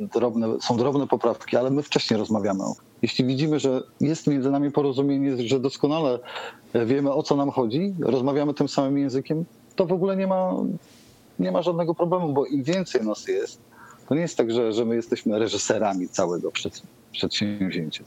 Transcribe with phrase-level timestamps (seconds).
[0.00, 2.64] drobne, są drobne poprawki, ale my wcześniej rozmawiamy.
[3.02, 6.18] Jeśli widzimy, że jest między nami porozumienie, że doskonale
[6.74, 9.44] wiemy o co nam chodzi, rozmawiamy tym samym językiem,
[9.76, 10.54] to w ogóle nie ma,
[11.38, 13.60] nie ma żadnego problemu, bo im więcej nas jest,
[14.08, 16.52] to nie jest tak, że, że my jesteśmy reżyserami całego
[17.12, 18.04] przedsięwzięcia.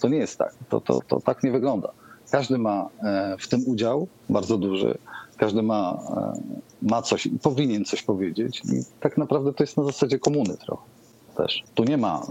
[0.00, 0.54] To nie jest tak.
[0.68, 1.92] To, to, to tak nie wygląda.
[2.30, 4.98] Każdy ma e, w tym udział bardzo duży.
[5.36, 6.40] Każdy ma, e,
[6.82, 8.62] ma coś i powinien coś powiedzieć.
[8.64, 10.93] I tak naprawdę to jest na zasadzie komuny trochę
[11.36, 11.62] też.
[11.74, 12.22] Tu nie ma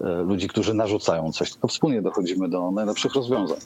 [0.00, 3.58] e, ludzi, którzy narzucają coś, tylko wspólnie dochodzimy do najlepszych rozwiązań.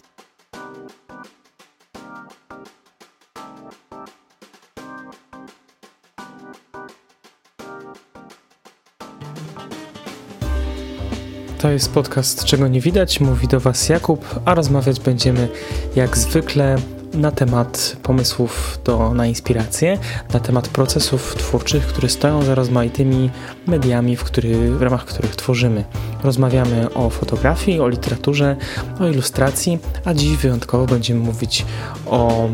[11.61, 13.21] To jest podcast Czego nie widać.
[13.21, 15.49] Mówi do Was Jakub, a rozmawiać będziemy
[15.97, 16.77] jak zwykle
[17.15, 19.99] na temat pomysłów do, na inspirację,
[20.33, 23.31] na temat procesów twórczych, które stoją za rozmaitymi
[23.67, 25.85] mediami, w, który, w ramach których tworzymy.
[26.25, 28.57] Rozmawiamy o fotografii, o literaturze,
[29.01, 31.67] o ilustracji, a dziś wyjątkowo będziemy mówić
[32.07, 32.49] o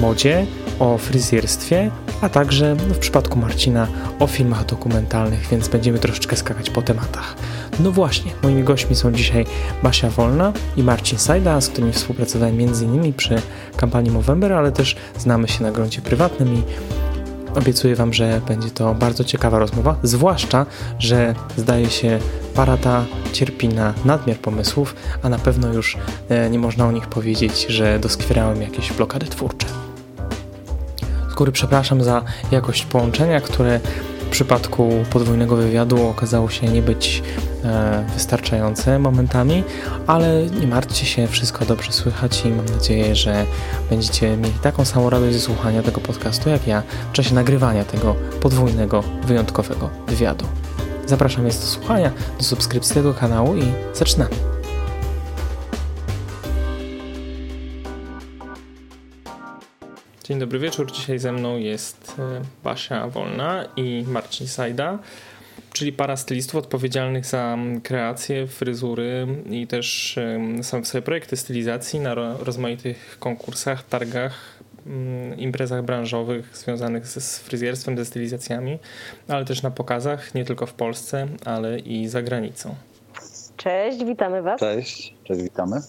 [0.00, 0.46] modzie,
[0.78, 1.90] o fryzjerstwie,
[2.20, 3.86] a także w przypadku Marcina
[4.18, 7.36] o filmach dokumentalnych, więc będziemy troszeczkę skakać po tematach.
[7.80, 9.46] No właśnie, moimi gośćmi są dzisiaj
[9.82, 13.12] Basia Wolna i Marcin Sajda, z którymi współpracowałem m.in.
[13.12, 13.42] przy
[13.76, 16.62] kampanii Movember, ale też znamy się na gruncie prywatnym i
[17.58, 20.66] obiecuję Wam, że będzie to bardzo ciekawa rozmowa, zwłaszcza,
[20.98, 22.18] że zdaje się
[22.54, 25.96] parata cierpi na nadmiar pomysłów, a na pewno już
[26.28, 29.66] e, nie można o nich powiedzieć, że doskwierałem jakieś blokady twórcze.
[31.30, 33.80] Z góry przepraszam za jakość połączenia, które
[34.26, 37.22] w przypadku podwójnego wywiadu okazało się nie być
[37.64, 39.64] e, wystarczające momentami,
[40.06, 43.46] ale nie martwcie się, wszystko dobrze słychać i mam nadzieję, że
[43.90, 48.16] będziecie mieli taką samą radość ze słuchania tego podcastu jak ja w czasie nagrywania tego
[48.40, 50.46] podwójnego, wyjątkowego wywiadu.
[51.06, 53.62] Zapraszam więc do słuchania, do subskrypcji tego kanału i
[53.94, 54.55] zaczynamy.
[60.28, 60.92] Dzień dobry wieczór.
[60.92, 64.98] Dzisiaj ze mną jest e, Basia Wolna i Marcin Sajda,
[65.72, 70.18] czyli para stylistów odpowiedzialnych za kreację, fryzury i też
[70.62, 74.62] są swoje projekty stylizacji na rozmaitych konkursach, targach,
[75.36, 78.78] imprezach branżowych związanych z fryzjerstwem, ze stylizacjami,
[79.28, 82.74] ale też na pokazach, nie tylko w Polsce, ale i za granicą.
[83.56, 84.60] Cześć, witamy Was.
[84.60, 85.80] Cześć, cześć, witamy.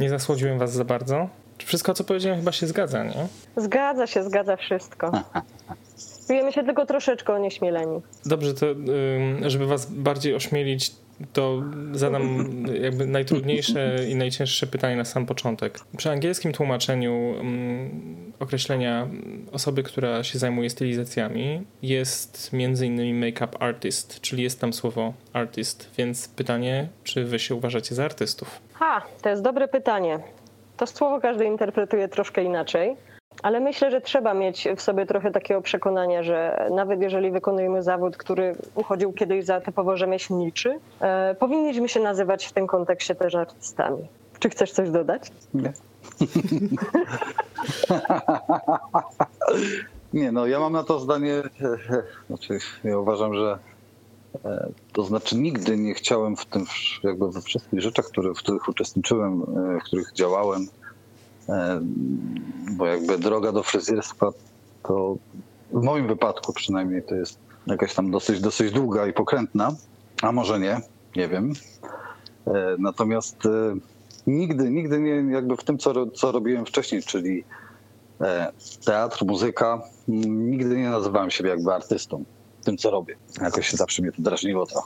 [0.00, 1.39] Nie zasłodziłem Was za bardzo.
[1.64, 3.26] Wszystko, co powiedziałem, chyba się zgadza, nie?
[3.56, 5.12] Zgadza się, zgadza wszystko.
[6.26, 8.00] Czujemy się tylko troszeczkę onieśmieleni.
[8.26, 8.66] Dobrze, to
[9.46, 10.92] żeby was bardziej ośmielić,
[11.32, 11.62] to
[11.92, 12.46] zadam
[12.82, 15.80] jakby najtrudniejsze i najcięższe pytanie na sam początek.
[15.96, 17.34] Przy angielskim tłumaczeniu
[18.40, 19.08] określenia
[19.52, 25.90] osoby, która się zajmuje stylizacjami jest między innymi make-up artist, czyli jest tam słowo artist,
[25.98, 28.60] więc pytanie, czy wy się uważacie za artystów?
[28.72, 30.18] Ha, to jest dobre pytanie.
[30.80, 32.96] To słowo każdy interpretuje troszkę inaczej,
[33.42, 38.16] ale myślę, że trzeba mieć w sobie trochę takiego przekonania, że nawet jeżeli wykonujemy zawód,
[38.16, 44.08] który uchodził kiedyś za typowo rzemieślniczy, e, powinniśmy się nazywać w tym kontekście też artystami.
[44.38, 45.22] Czy chcesz coś dodać?
[45.54, 45.72] Nie.
[50.12, 51.42] Nie, no ja mam na to zdanie,
[52.28, 53.58] znaczy ja uważam, że E,
[54.92, 56.64] to znaczy nigdy nie chciałem w tym,
[57.02, 60.66] jakby we wszystkich rzeczach, które, w których uczestniczyłem, e, w których działałem,
[61.48, 61.80] e,
[62.72, 64.30] bo jakby droga do fryzjerstwa
[64.82, 65.16] to
[65.72, 69.72] w moim wypadku przynajmniej to jest jakaś tam dosyć, dosyć długa i pokrętna,
[70.22, 70.80] a może nie,
[71.16, 71.52] nie wiem.
[72.78, 73.36] Natomiast
[74.26, 77.44] nigdy, nigdy nie jakby w tym, co, co robiłem wcześniej, czyli
[78.84, 79.82] teatr, muzyka,
[80.28, 82.24] nigdy nie nazywałem siebie jakby artystą
[82.70, 83.16] tym, co robię.
[83.42, 84.82] Jakoś zawsze mnie to drażniło to.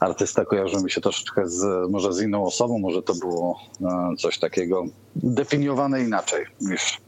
[0.00, 4.38] Artysta kojarzył mi się troszeczkę z, może z inną osobą, może to było e, coś
[4.38, 4.84] takiego
[5.16, 7.00] definiowane inaczej niż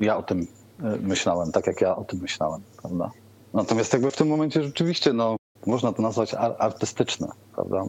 [0.00, 0.46] ja o tym
[0.82, 3.10] e, myślałem, tak jak ja o tym myślałem, prawda?
[3.54, 7.84] Natomiast jakby w tym momencie rzeczywiście, no, można to nazwać artystyczne, prawda?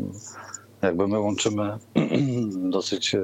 [0.81, 1.78] Jakby my łączymy
[2.78, 3.22] dosyć e,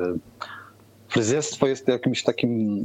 [1.10, 2.81] fryzjerstwo jest jakimś takim,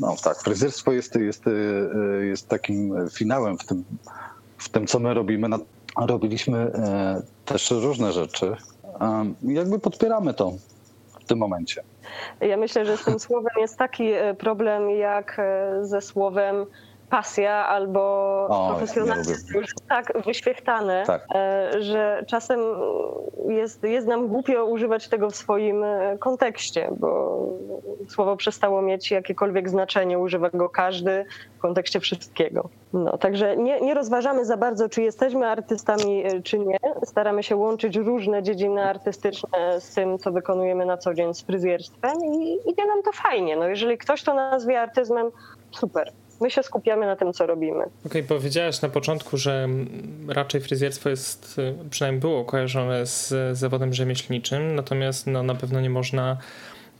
[0.00, 1.44] no tak, fryzjerstwo jest, jest,
[2.20, 3.84] jest takim finałem w tym
[4.66, 5.48] w tym, co my robimy.
[5.96, 8.56] Robiliśmy e, też różne rzeczy.
[9.42, 10.52] Jakby podpieramy to
[11.20, 11.82] w tym momencie.
[12.40, 16.66] Ja myślę, że z tym słowem jest taki e, problem jak e, ze słowem
[17.10, 18.00] pasja albo
[18.48, 21.26] O, profesjonalizm już tak wyświechtane, Tak.
[21.34, 22.60] e, że czasem
[23.48, 27.38] jest, jest nam głupio używać tego w swoim e, kontekście, bo
[28.08, 31.24] słowo przestało mieć jakiekolwiek znaczenie, używa go każdy
[31.58, 32.68] w kontekście wszystkiego.
[32.92, 36.76] No, także nie, nie rozważamy za bardzo, czy jesteśmy artystami, e, czy nie.
[37.04, 42.24] Staramy się łączyć różne dziedziny artystyczne z tym, co wykonujemy na co dzień z fryzjerstwem
[42.24, 43.56] i idzie nam to fajnie.
[43.56, 45.30] No, jeżeli ktoś to nazwie artyzmem,
[45.70, 46.12] super.
[46.40, 47.84] My się skupiamy na tym, co robimy.
[48.06, 49.68] Okej, powiedziałaś na początku, że
[50.28, 55.90] raczej fryzjerstwo jest, y, przynajmniej było kojarzone z zawodem rzemieślniczym, natomiast no, na pewno nie
[55.90, 56.36] można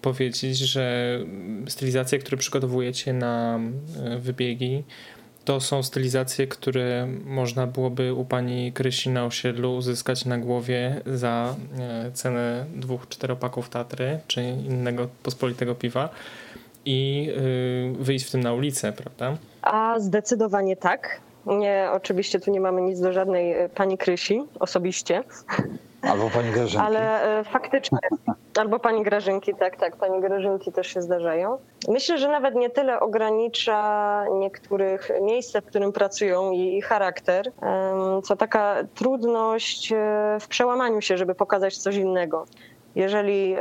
[0.03, 1.19] powiedzieć, że
[1.69, 3.61] stylizacje, które przygotowujecie na
[4.15, 4.83] y, wybiegi,
[5.45, 11.55] to są stylizacje, które można byłoby u pani Krysi na osiedlu uzyskać na głowie za
[12.09, 16.09] y, cenę dwóch czteropaków Tatry czy innego pospolitego piwa
[16.87, 17.31] i
[18.01, 19.37] y, wyjść w tym na ulicę, prawda?
[19.63, 21.21] A zdecydowanie tak.
[21.47, 25.23] Nie, oczywiście tu nie mamy nic do żadnej e, pani Krysi osobiście,
[26.03, 26.87] Albo pani Grażynki.
[26.87, 27.99] ale e, faktycznie.
[28.59, 31.59] Albo pani Grażynki, tak, tak, pani Grażynki też się zdarzają.
[31.89, 37.53] Myślę, że nawet nie tyle ogranicza niektórych miejsce, w którym pracują i charakter,
[38.25, 39.93] co taka trudność
[40.41, 42.47] w przełamaniu się, żeby pokazać coś innego.
[42.95, 43.57] Jeżeli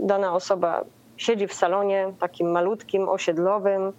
[0.00, 0.84] dana osoba
[1.18, 3.92] siedzi w salonie takim malutkim, osiedlowym,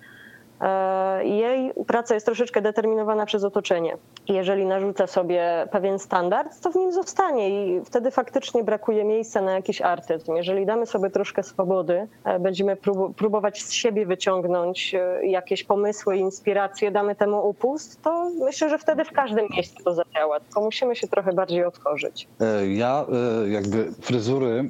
[0.62, 3.98] e, jej praca jest troszeczkę determinowana przez otoczenie.
[4.28, 9.52] Jeżeli narzuca sobie pewien standard, to w nim zostanie i wtedy faktycznie brakuje miejsca na
[9.52, 10.36] jakiś artyzm.
[10.36, 16.18] Jeżeli damy sobie troszkę swobody, e, będziemy prób- próbować z siebie wyciągnąć e, jakieś pomysły,
[16.18, 20.40] inspiracje, damy temu upust, to myślę, że wtedy w każdym miejscu to zadziała.
[20.40, 22.28] Tylko musimy się trochę bardziej otworzyć.
[22.68, 23.06] Ja
[23.48, 24.70] jakby fryzury,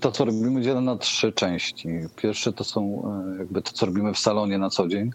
[0.00, 1.88] to co robimy dzielę na trzy części.
[2.16, 3.02] Pierwsze to są
[3.34, 5.10] e, jakby to, co robimy w salonie na co dzień.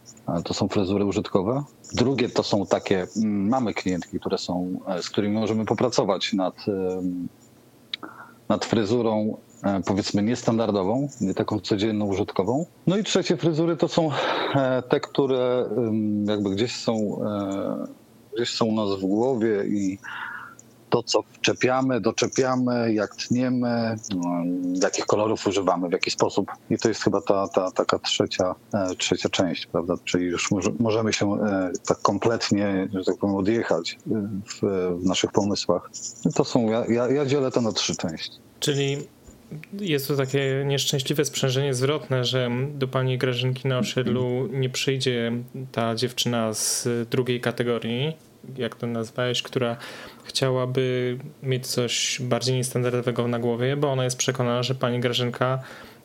[0.45, 1.63] To są fryzury użytkowe.
[1.93, 6.55] Drugie to są takie, mm, mamy klientki, które są, e, z którymi możemy popracować nad,
[8.49, 12.65] nad fryzurą e, powiedzmy niestandardową, nie taką codzienną, użytkową.
[12.87, 14.09] No i trzecie fryzury to są
[14.89, 15.69] te, które
[16.25, 17.19] jakby gdzieś są,
[18.35, 19.97] gdzieś są u nas w głowie i
[20.89, 26.51] to, co wczepiamy, doczepiamy, jak tniemy, mm, jakich kolorów używamy, w jaki sposób.
[26.69, 29.93] I to jest chyba ta, ta taka trzecia, e, trzecia część, prawda?
[30.03, 33.97] Czyli już może, możemy się e, tak kompletnie, że tak powiem, odjechać e,
[34.45, 34.61] w,
[35.01, 35.89] w naszych pomysłach.
[36.35, 38.39] To są, ja, ja, ja dzielę to na trzy części.
[38.59, 38.97] Czyli
[39.79, 45.31] jest to takie nieszczęśliwe sprzężenie zwrotne, że do pani Grażynki na osiedlu nie przyjdzie
[45.71, 48.17] ta dziewczyna z drugiej kategorii,
[48.57, 49.77] jak to nazwałeś, która
[50.24, 55.59] chciałaby mieć coś bardziej niestandardowego na głowie, bo ona jest przekonana, że pani Grażynka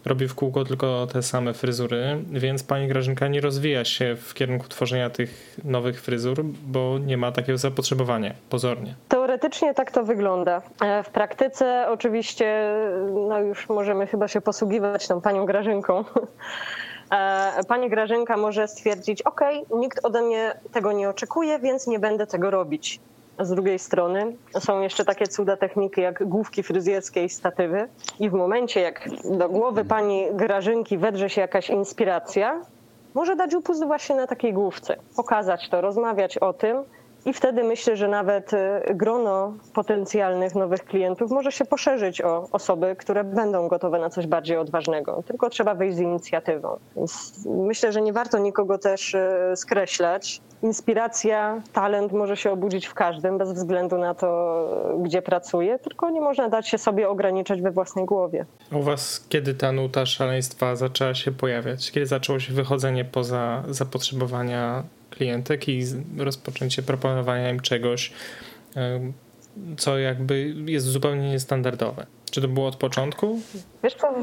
[0.05, 4.69] robi w kółko tylko te same fryzury, więc pani Grażynka nie rozwija się w kierunku
[4.69, 8.95] tworzenia tych nowych fryzur, bo nie ma takiego zapotrzebowania, pozornie.
[9.09, 10.63] Teoretycznie tak to wygląda.
[10.83, 12.73] E, W praktyce oczywiście,
[13.29, 16.05] no już możemy chyba się posługiwać tą panią Grażynką.
[17.11, 19.41] E, Pani Grażynka może stwierdzić, ok,
[19.75, 23.01] nikt ode mnie tego nie oczekuje, więc nie będę tego robić.
[23.41, 27.89] Z drugiej strony są jeszcze takie cuda techniki jak główki fryzjerskie i statywy.
[28.21, 29.09] I w momencie, jak
[29.39, 32.61] do głowy pani Grażynki wedrze się jakaś inspiracja,
[33.15, 36.77] może dać upust właśnie na takiej główce, pokazać to, rozmawiać o tym
[37.27, 42.97] i wtedy myślę, że nawet e, grono potencjalnych nowych klientów może się poszerzyć o osoby,
[42.99, 45.23] które będą gotowe na coś bardziej odważnego.
[45.27, 46.79] Tylko trzeba wyjść z inicjatywą.
[46.97, 50.41] Więc myślę, że nie warto nikogo też e, skreślać.
[50.63, 54.29] Inspiracja, talent może się obudzić w każdym, bez względu na to,
[54.95, 58.47] e, gdzie pracuje, tylko nie można dać się sobie ograniczać we własnej głowie.
[58.73, 61.91] U was kiedy ta nuta szaleństwa zaczęła się pojawiać?
[61.93, 65.85] Kiedy zaczęło się wychodzenie poza zapotrzebowania klientek i
[66.19, 68.12] rozpoczęcie proponowania im czegoś,
[69.79, 72.07] co jakby jest zupełnie niestandardowe?
[72.31, 73.40] Czy to było od początku?
[73.83, 74.14] Wiesz co,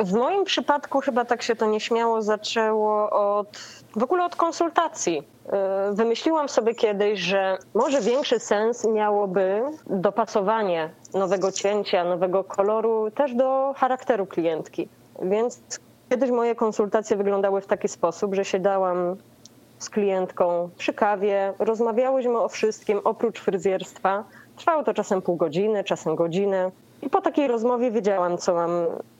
[0.00, 3.58] w moim przypadku chyba tak się to nieśmiało zaczęło od
[3.96, 5.14] w ogóle od konsultacji.
[5.14, 13.34] Yy, Wymyśliłam sobie kiedyś, że może większy sens miałoby dopasowanie nowego cięcia, nowego koloru też
[13.34, 14.88] do charakteru klientki.
[15.22, 15.60] Więc
[16.10, 19.16] kiedyś moje konsultacje wyglądały w taki sposób, że siadałam
[19.78, 24.24] z klientką przy kawie, rozmawiałyśmy o wszystkim oprócz fryzjerstwa.
[24.56, 26.70] Trwało to czasem pół godziny, czasem godzinę.
[27.02, 28.70] I po takiej rozmowie wiedziałam, co mam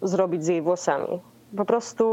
[0.02, 1.20] zrobić z jej włosami.
[1.56, 2.04] Po prostu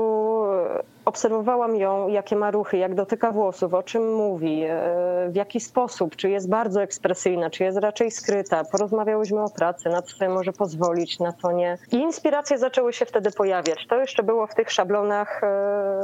[1.05, 6.15] obserwowałam ją, jakie ma ruchy, jak dotyka włosów, o czym mówi, e, w jaki sposób,
[6.15, 8.63] czy jest bardzo ekspresyjna, czy jest raczej skryta.
[8.71, 11.77] Porozmawiałyśmy o pracy, na co sobie może pozwolić, na to nie.
[11.91, 13.87] I inspiracje zaczęły się wtedy pojawiać.
[13.87, 16.01] To jeszcze było w tych szablonach, e,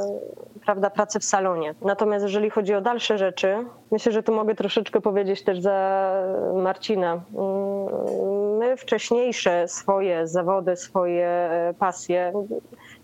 [0.64, 1.74] prawda, pracy w salonie.
[1.82, 3.56] Natomiast jeżeli chodzi o dalsze rzeczy,
[3.90, 6.10] myślę, że tu mogę troszeczkę powiedzieć też za
[6.54, 7.12] Marcina.
[7.12, 12.32] Mm, my wcześniejsze swoje zawody, swoje e, pasje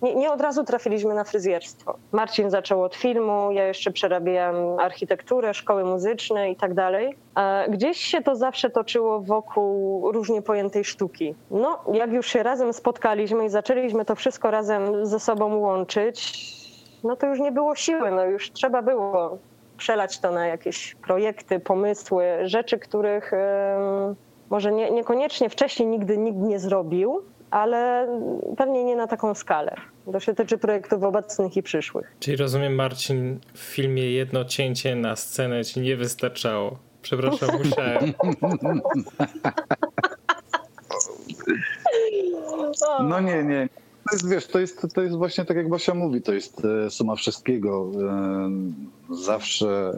[0.03, 1.97] nie, nie, od razu trafiliśmy na fryzjerstwo.
[2.13, 7.17] Marcin zaczął od filmu, ja jeszcze przerabiałam architekturę, szkoły muzyczne i tak dalej.
[7.69, 11.35] Gdzieś się to zawsze toczyło wokół różnie pojętej sztuki.
[11.51, 16.45] No, jak już się razem spotkaliśmy i zaczęliśmy to wszystko razem ze sobą łączyć,
[17.05, 19.39] no to już nie było siły, no już trzeba było
[19.77, 23.33] przelać to na jakieś projekty, pomysły, rzeczy, których
[24.51, 27.23] może nie, niekoniecznie wcześniej nigdy nikt nie zrobił,
[27.55, 28.09] ale
[28.57, 29.77] pewnie nie na taką skalę.
[30.13, 32.17] To się tyczy projektów obecnych i przyszłych.
[32.21, 36.79] Czyli rozumiem, Marcin, w filmie jedno cięcie na scenę ci nie wystarczało.
[37.03, 38.13] Przepraszam, musiałem.
[43.03, 43.69] No nie, nie.
[44.11, 46.91] To jest, wiesz, to jest, to jest właśnie tak jak Basia mówi, to jest e,
[46.91, 47.91] suma wszystkiego.
[49.11, 49.93] E, zawsze,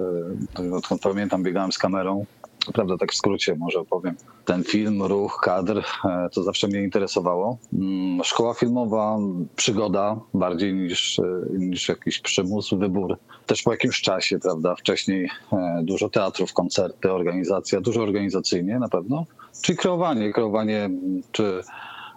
[0.59, 2.25] e, odkąd pamiętam, biegałem z kamerą
[2.73, 4.15] prawda, tak w skrócie może opowiem.
[4.45, 7.59] Ten film, ruch, kadr, e, to zawsze mnie interesowało.
[7.73, 9.19] Mm, szkoła filmowa,
[9.57, 11.23] przygoda bardziej niż, e,
[11.59, 13.19] niż jakiś przymus, wybór.
[13.47, 19.25] Też po jakimś czasie, prawda, wcześniej e, dużo teatrów, koncerty, organizacja, dużo organizacyjnie na pewno.
[19.63, 20.91] Czyli kreowanie, kreowanie
[21.33, 21.63] czy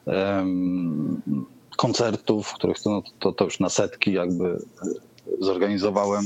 [0.06, 1.22] um,
[1.77, 4.60] koncertów, których no, to, to już na setki jakby
[5.39, 6.25] zorganizowałem,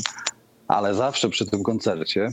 [0.67, 2.29] ale zawsze przy tym koncercie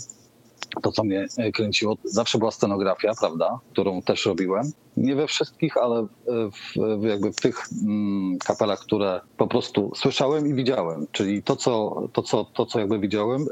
[0.83, 4.73] to, co mnie e, kręciło, zawsze była scenografia, prawda, którą też robiłem.
[4.97, 10.55] Nie we wszystkich, ale w, jakby w tych mm, kapelach, które po prostu słyszałem i
[10.55, 11.07] widziałem.
[11.13, 13.47] Czyli to, co, to, co, to, co jakby widziałem, e,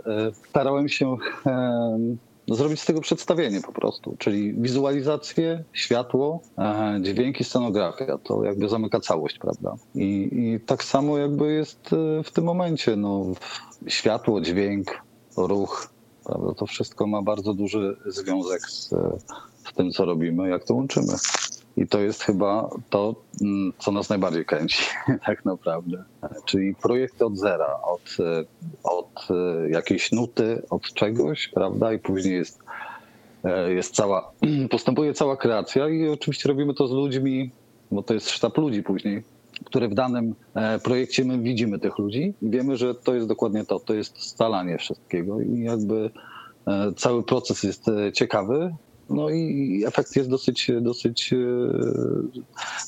[0.48, 1.98] starałem się e,
[2.48, 6.40] zrobić z tego przedstawienie po prostu, czyli wizualizację, światło,
[7.00, 9.74] dźwięki, scenografia, to jakby zamyka całość, prawda?
[9.94, 11.90] I, i tak samo jakby jest
[12.24, 13.24] w tym momencie, no,
[13.86, 15.02] światło, dźwięk,
[15.36, 15.90] ruch,
[16.28, 16.54] Prawda?
[16.54, 18.88] To wszystko ma bardzo duży związek z,
[19.68, 21.12] z tym, co robimy, jak to łączymy.
[21.76, 24.82] I to jest chyba to, mm, co nas najbardziej kręci,
[25.26, 26.04] tak naprawdę.
[26.44, 28.16] Czyli projekt od zera, od,
[28.84, 29.28] od
[29.70, 31.92] jakiejś nuty, od czegoś, prawda?
[31.92, 32.58] I później jest,
[33.68, 34.32] jest cała,
[34.70, 37.50] postępuje cała kreacja i oczywiście robimy to z ludźmi,
[37.90, 39.22] bo to jest sztab ludzi później,
[39.64, 43.64] które w danym e, projekcie my widzimy tych ludzi i wiemy, że to jest dokładnie
[43.64, 46.10] to, to jest scalanie wszystkiego i jakby
[46.66, 48.74] e, cały proces jest e, ciekawy,
[49.10, 51.34] no i efekt jest dosyć, dosyć,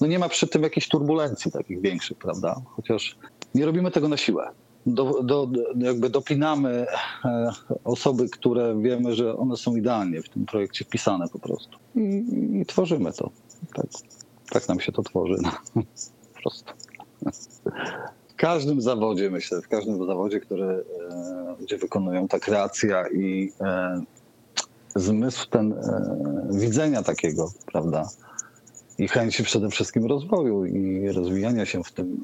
[0.01, 2.61] no nie ma przy tym jakichś turbulencji takich większych, prawda?
[2.65, 3.17] Chociaż
[3.55, 4.51] nie robimy tego na siłę.
[4.87, 6.87] Do, do, jakby dopinamy
[7.85, 11.79] osoby, które wiemy, że one są idealnie w tym projekcie wpisane po prostu.
[11.95, 12.25] I,
[12.61, 13.31] i tworzymy to.
[13.75, 13.87] Tak,
[14.51, 15.37] tak nam się to tworzy.
[16.43, 16.73] Prostu.
[18.29, 24.03] W każdym zawodzie, myślę, w każdym zawodzie, który, e, gdzie wykonują ta kreacja i e,
[24.97, 28.09] zmysł ten e, widzenia takiego, prawda,
[28.99, 32.23] i chęci przede wszystkim rozwoju i rozwijania się w tym,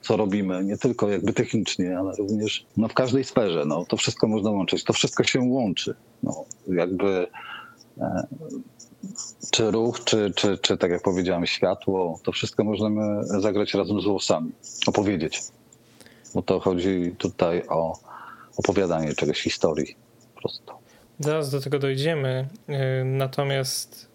[0.00, 3.64] co robimy, nie tylko jakby technicznie, ale również no, w każdej sferze.
[3.66, 5.94] No, to wszystko można łączyć, to wszystko się łączy.
[6.22, 7.26] No, jakby
[9.50, 14.04] czy ruch, czy, czy, czy tak jak powiedziałem, światło, to wszystko możemy zagrać razem z
[14.04, 14.52] włosami,
[14.86, 15.42] opowiedzieć.
[16.34, 17.98] Bo to chodzi tutaj o
[18.56, 19.96] opowiadanie czegoś, historii
[20.34, 20.72] po prostu.
[21.18, 24.08] Zaraz do tego dojdziemy, y, natomiast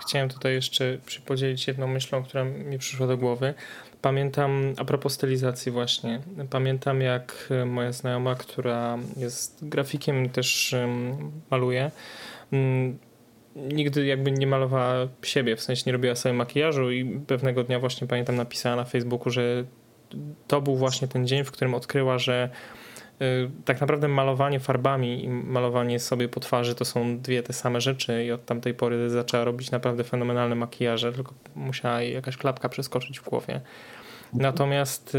[0.00, 3.54] chciałem tutaj jeszcze podzielić jedną myślą, która mi przyszła do głowy.
[4.02, 6.20] Pamiętam, a propos stylizacji właśnie,
[6.50, 10.74] pamiętam jak moja znajoma, która jest grafikiem też
[11.50, 11.90] maluje,
[13.56, 18.06] nigdy jakby nie malowała siebie, w sensie nie robiła sobie makijażu i pewnego dnia właśnie
[18.06, 19.64] pamiętam napisała na Facebooku, że
[20.46, 22.50] to był właśnie ten dzień, w którym odkryła, że
[23.22, 27.80] y, tak naprawdę malowanie farbami i malowanie sobie po twarzy to są dwie te same
[27.80, 32.68] rzeczy i od tamtej pory zaczęła robić naprawdę fenomenalne makijaże, tylko musiała jej jakaś klapka
[32.68, 33.60] przeskoczyć w głowie.
[34.32, 35.16] Natomiast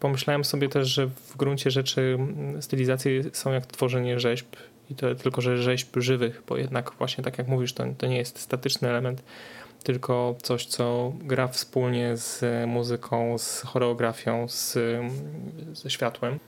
[0.00, 2.18] pomyślałem sobie też, że w gruncie rzeczy
[2.60, 4.46] stylizacje są jak tworzenie rzeźb
[4.90, 8.16] i to tylko, że rzeźb żywych, bo jednak właśnie tak jak mówisz, to, to nie
[8.16, 9.22] jest statyczny element,
[9.82, 14.78] tylko coś, co gra wspólnie z muzyką, z choreografią, z,
[15.72, 16.38] ze światłem.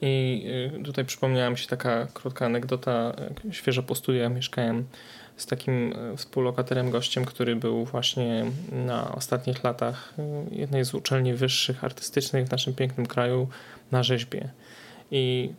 [0.00, 0.44] I
[0.80, 3.12] y, tutaj przypomniała mi się taka krótka anegdota.
[3.50, 4.84] Świeżo po studiach mieszkałem
[5.36, 10.14] z takim e, współlokatorem, gościem, który był właśnie na ostatnich latach
[10.50, 13.48] jednej z uczelni wyższych artystycznych w naszym pięknym kraju
[13.90, 14.48] na rzeźbie.
[15.10, 15.52] I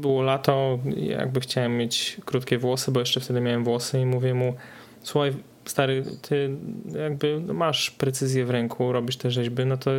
[0.00, 4.54] było lato, jakby chciałem mieć krótkie włosy, bo jeszcze wtedy miałem włosy i mówię mu,
[5.02, 5.32] słuchaj,
[5.64, 6.50] stary, ty
[7.02, 9.90] jakby masz precyzję w ręku, robisz te rzeźby, no to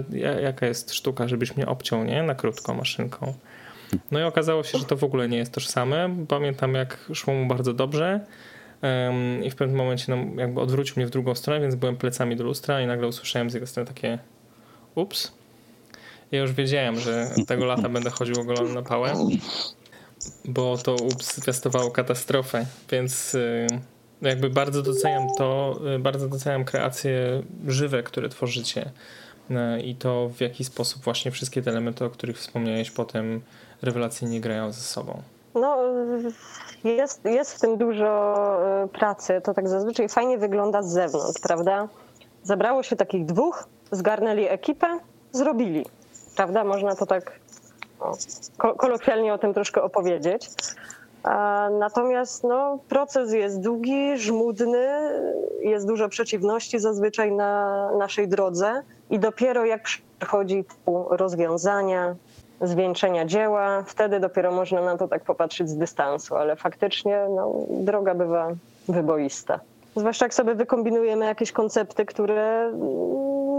[0.42, 2.24] jaka jest sztuka, żebyś mnie obciął, nie?
[2.24, 3.34] Na krótko maszynką.
[4.12, 6.26] No i okazało się, że to w ogóle nie jest tożsame.
[6.28, 8.20] Pamiętam, jak szło mu bardzo dobrze
[9.44, 12.44] i w pewnym momencie no, jakby odwrócił mnie w drugą stronę, więc byłem plecami do
[12.44, 14.20] lustra i nagle usłyszałem z jego strony takie
[14.96, 15.43] ups.
[16.34, 19.14] Ja już wiedziałem, że tego lata będę chodził ogolony na pałę,
[20.46, 23.68] bo to ups testowało katastrofę, więc y,
[24.22, 28.92] jakby bardzo doceniam to, y, bardzo doceniam kreacje żywe, które tworzycie
[29.52, 33.42] y, i to w jaki sposób właśnie wszystkie te elementy, o których wspomniałeś potem
[33.82, 35.22] rewelacyjnie grają ze sobą.
[35.56, 35.78] No,
[36.84, 38.34] jest, jest w tym dużo
[38.94, 39.42] pracy.
[39.44, 41.88] To tak zazwyczaj fajnie wygląda z zewnątrz, prawda?
[42.44, 45.00] Zebrało się takich dwóch, zgarnęli ekipę,
[45.32, 45.86] zrobili.
[46.36, 46.64] Prawda?
[46.64, 47.40] Można to tak
[48.00, 50.50] o, kolokwialnie o tym troszkę opowiedzieć.
[51.80, 54.88] Natomiast no, proces jest długi, żmudny,
[55.62, 59.84] jest dużo przeciwności zazwyczaj na naszej drodze i dopiero jak
[60.20, 60.66] przychodzi
[61.10, 62.16] rozwiązania,
[62.62, 68.16] zwieńczenia dzieła, wtedy dopiero można na to tak popatrzeć z dystansu, ale faktycznie no, droga
[68.16, 68.48] bywa
[68.88, 69.60] wyboista.
[69.96, 72.72] Zwłaszcza jak sobie wykombinujemy jakieś koncepty, które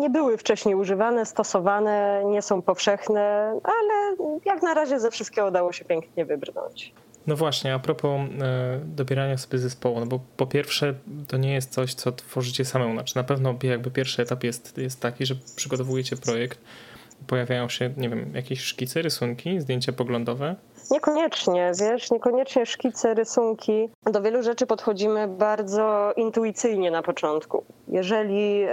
[0.00, 3.20] nie były wcześniej używane, stosowane, nie są powszechne,
[3.64, 6.92] ale jak na razie ze wszystkiego udało się pięknie wybrnąć.
[7.26, 10.94] No właśnie, a propos e, dobierania sobie zespołu, no bo po pierwsze
[11.28, 15.00] to nie jest coś, co tworzycie samemu, znaczy na pewno jakby pierwszy etap jest, jest
[15.00, 16.58] taki, że przygotowujecie projekt,
[17.26, 20.56] pojawiają się, nie wiem, jakieś szkice, rysunki, zdjęcia poglądowe?
[20.90, 23.88] Niekoniecznie, wiesz, niekoniecznie szkice, rysunki.
[24.12, 27.64] Do wielu rzeczy podchodzimy bardzo intuicyjnie na początku.
[27.88, 28.68] Jeżeli y,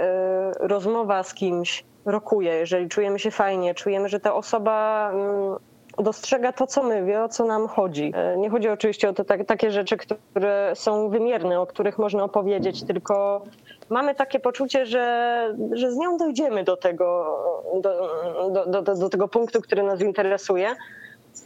[0.58, 5.10] rozmowa z kimś rokuje, jeżeli czujemy się fajnie, czujemy, że ta osoba
[5.58, 8.12] y, dostrzega to, co my, wie o co nam chodzi.
[8.14, 12.24] E, nie chodzi oczywiście o to, tak, takie rzeczy, które są wymierne, o których można
[12.24, 13.44] opowiedzieć, tylko
[13.92, 17.38] mamy takie poczucie, że, że z nią dojdziemy do tego,
[17.80, 20.76] do, do, do, do tego punktu, który nas interesuje.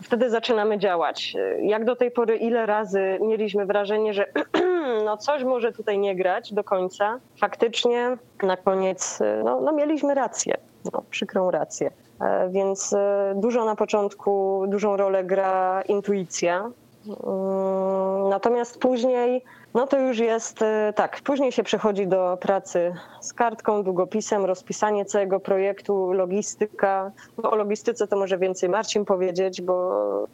[0.03, 1.35] Wtedy zaczynamy działać.
[1.63, 4.27] Jak do tej pory, ile razy mieliśmy wrażenie, że
[5.05, 7.21] no coś może tutaj nie grać do końca.
[7.41, 10.55] Faktycznie na koniec no, no mieliśmy rację,
[10.93, 11.91] no, przykrą rację.
[12.21, 16.71] E, więc e, dużo na początku, dużą rolę gra intuicja.
[17.09, 19.45] Mm, natomiast później
[19.77, 21.21] no to już jest e, tak.
[21.21, 27.13] Później się przechodzi do pracy z kartką, długopisem, rozpisanie całego projektu, logistyka.
[27.43, 30.27] No, o logistyce to może więcej Marcin powiedzieć, bo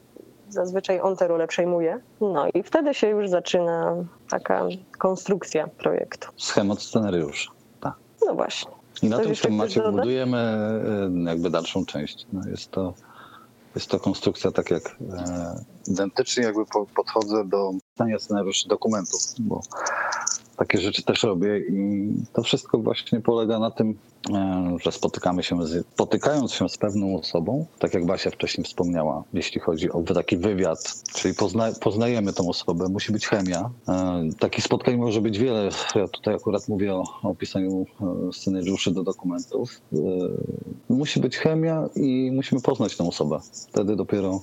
[0.48, 2.00] zazwyczaj on tę rolę przejmuje.
[2.20, 3.94] No i wtedy się już zaczyna
[4.30, 4.66] taka
[4.98, 6.28] konstrukcja projektu.
[6.36, 7.50] Schemat scenariusz.
[7.80, 7.94] Tak.
[8.26, 8.70] No właśnie.
[9.02, 12.26] I na tym temacie budujemy e, jakby dalszą część.
[12.32, 12.94] No jest to
[13.74, 19.60] jest to konstrukcja tak jak e, identycznie jakby po, podchodzę do pisania scenariuszy dokumentów, bo
[20.62, 23.94] takie rzeczy też robię i to wszystko właśnie polega na tym,
[24.34, 29.24] e, że spotykamy się, z, spotykając się z pewną osobą, tak jak Basia wcześniej wspomniała,
[29.32, 33.70] jeśli chodzi o taki wywiad, czyli pozna, poznajemy tą osobę, musi być chemia.
[33.88, 35.68] E, takich spotkań może być wiele.
[35.94, 39.80] Ja tutaj akurat mówię o, o pisaniu e, scenariuszy do dokumentów.
[40.88, 43.40] Musi być chemia i musimy poznać tę osobę.
[43.68, 44.40] Wtedy dopiero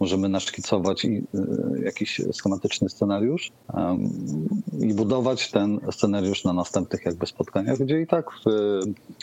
[0.00, 1.22] możemy naszkicować y,
[1.84, 3.52] jakiś schematyczny scenariusz
[4.80, 8.44] i budować ten scenariusz na następnych jakby spotkaniach, gdzie i tak w,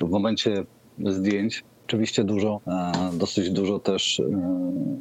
[0.05, 0.65] w momencie
[1.05, 4.23] zdjęć oczywiście dużo, e, dosyć dużo też e,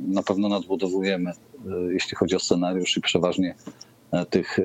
[0.08, 1.34] na pewno nadbudowujemy, e,
[1.92, 3.54] jeśli chodzi o scenariusz i przeważnie
[4.30, 4.58] tych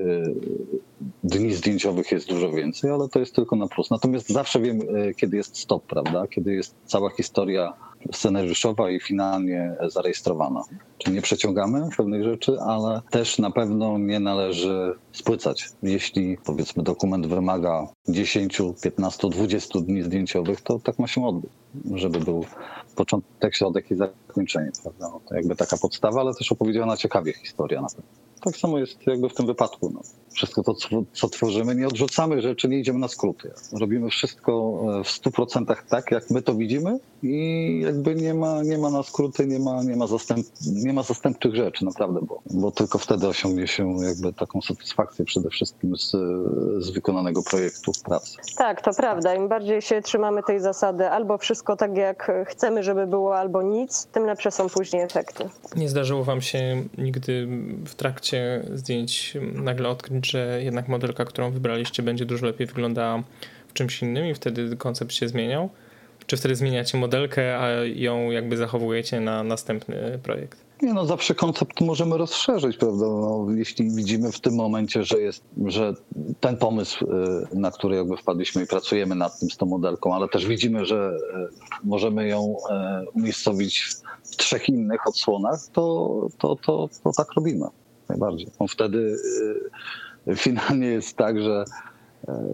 [1.24, 3.90] dni zdjęciowych jest dużo więcej, ale to jest tylko na plus.
[3.90, 4.80] Natomiast zawsze wiem,
[5.18, 6.28] kiedy jest stop, prawda?
[6.28, 7.74] Kiedy jest cała historia
[8.14, 10.64] scenariuszowa i finalnie zarejestrowana.
[10.98, 15.70] Czyli nie przeciągamy pewnych rzeczy, ale też na pewno nie należy spłycać.
[15.84, 21.52] Jeśli powiedzmy dokument wymaga 10, 15, 20 dni zdjęciowych, to tak ma się odbyć,
[21.96, 22.46] żeby był
[22.96, 24.72] początek, środek i zakończenie.
[24.84, 25.10] Prawda?
[25.10, 28.26] No to jakby taka podstawa, ale też opowiedziana ciekawie historia na pewno.
[28.42, 29.92] Tak samo jest jakby w tym wypadku.
[29.94, 30.02] No.
[30.34, 33.52] Wszystko to, co, co tworzymy, nie odrzucamy rzeczy, nie idziemy na skróty.
[33.80, 38.78] Robimy wszystko e, w 100% tak, jak my to widzimy i jakby nie ma, nie
[38.78, 42.72] ma na skróty, nie ma, nie ma, zastęp, nie ma zastępczych rzeczy, naprawdę, bo, bo
[42.72, 46.12] tylko wtedy osiągnie się jakby taką satysfakcję przede wszystkim z,
[46.78, 48.38] z wykonanego projektu pracy.
[48.58, 49.36] Tak, to prawda.
[49.36, 54.06] Im bardziej się trzymamy tej zasady, albo wszystko tak, jak chcemy, żeby było, albo nic,
[54.06, 55.50] tym lepsze są później efekty.
[55.76, 57.48] Nie zdarzyło wam się nigdy
[57.86, 63.24] w trakcie zdjęć nagle odkryć, że jednak modelka, którą wybraliście, będzie dużo lepiej wyglądała
[63.68, 65.70] w czymś innym i wtedy koncept się zmieniał?
[66.28, 70.65] Czy wtedy zmieniacie modelkę, a ją jakby zachowujecie na następny projekt?
[70.82, 73.06] Nie no, zawsze koncept możemy rozszerzyć, prawda?
[73.06, 75.94] No, jeśli widzimy w tym momencie, że jest, że
[76.40, 77.06] ten pomysł,
[77.54, 80.86] y, na który jakby wpadliśmy i pracujemy nad tym z tą modelką, ale też widzimy,
[80.86, 82.56] że y, możemy ją
[83.06, 83.90] y, umiejscowić
[84.24, 87.66] w trzech innych odsłonach, to, to, to, to tak robimy.
[88.10, 88.48] Najbardziej.
[88.60, 89.16] No wtedy
[90.36, 91.66] finalnie jest tak, że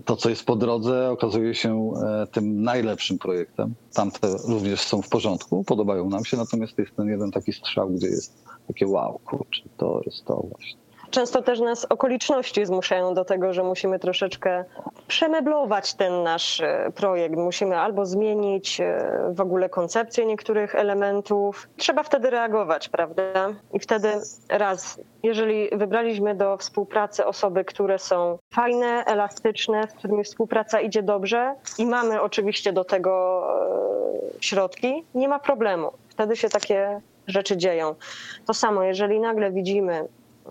[0.06, 3.74] to, co jest po drodze, okazuje się e, tym najlepszym projektem.
[3.94, 8.08] Tamte również są w porządku, podobają nam się, natomiast jest ten jeden taki strzał, gdzie
[8.08, 10.81] jest takie wow, kurczę, to jest to właśnie
[11.12, 14.66] często też nas okoliczności zmuszają do tego, że musimy troszeczkę
[15.08, 17.36] przemeblować ten nasz e, projekt.
[17.36, 21.70] Musimy albo zmienić e, w ogóle koncepcję niektórych elementów.
[21.78, 23.50] Trzeba wtedy reagować, prawda?
[23.74, 24.10] I wtedy
[24.50, 31.56] raz, jeżeli wybraliśmy do współpracy osoby, które są fajne, elastyczne, z którymi współpraca idzie dobrze
[31.78, 33.44] i mamy oczywiście do tego
[34.38, 35.92] e, środki, nie ma problemu.
[36.10, 37.96] Wtedy się takie rzeczy dzieją.
[38.46, 40.08] To samo, jeżeli nagle widzimy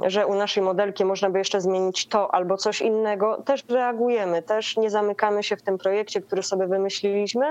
[0.07, 4.77] że u naszej modelki można by jeszcze zmienić to albo coś innego, też reagujemy, też
[4.77, 7.47] nie zamykamy się w tym projekcie, który sobie wymyśliliśmy,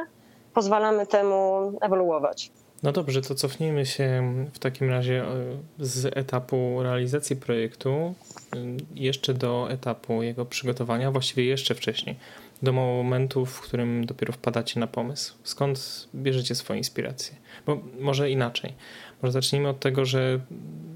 [0.53, 2.51] pozwalamy temu ewoluować.
[2.83, 5.27] No dobrze, to cofnijmy się w takim razie e,
[5.79, 8.13] z etapu realizacji projektu e,
[8.95, 12.15] jeszcze do etapu jego przygotowania, właściwie jeszcze wcześniej,
[12.61, 15.35] do momentu, w którym dopiero wpadacie na pomysł.
[15.43, 17.35] Skąd bierzecie swoje inspiracje?
[17.65, 18.73] Bo może inaczej.
[19.21, 20.39] Może zacznijmy od tego, że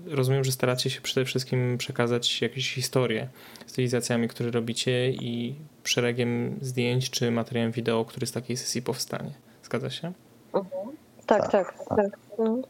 [0.07, 3.27] rozumiem, że staracie się przede wszystkim przekazać jakieś historie
[3.67, 9.31] stylizacjami, które robicie i szeregiem zdjęć czy materiałem wideo, który z takiej sesji powstanie.
[9.63, 10.11] Zgadza się?
[10.53, 10.95] Mhm.
[11.25, 11.87] Tak, tak, tak.
[11.87, 11.97] tak.
[11.97, 12.19] tak.
[12.39, 12.61] No.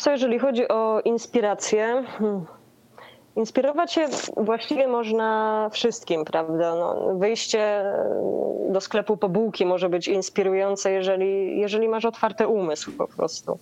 [0.00, 2.46] Co, jeżeli chodzi o inspirację, hmm.
[3.36, 6.74] inspirować się właściwie można wszystkim, prawda?
[6.74, 7.84] No, wyjście
[8.70, 13.58] do sklepu po bułki może być inspirujące, jeżeli, jeżeli masz otwarty umysł po prostu.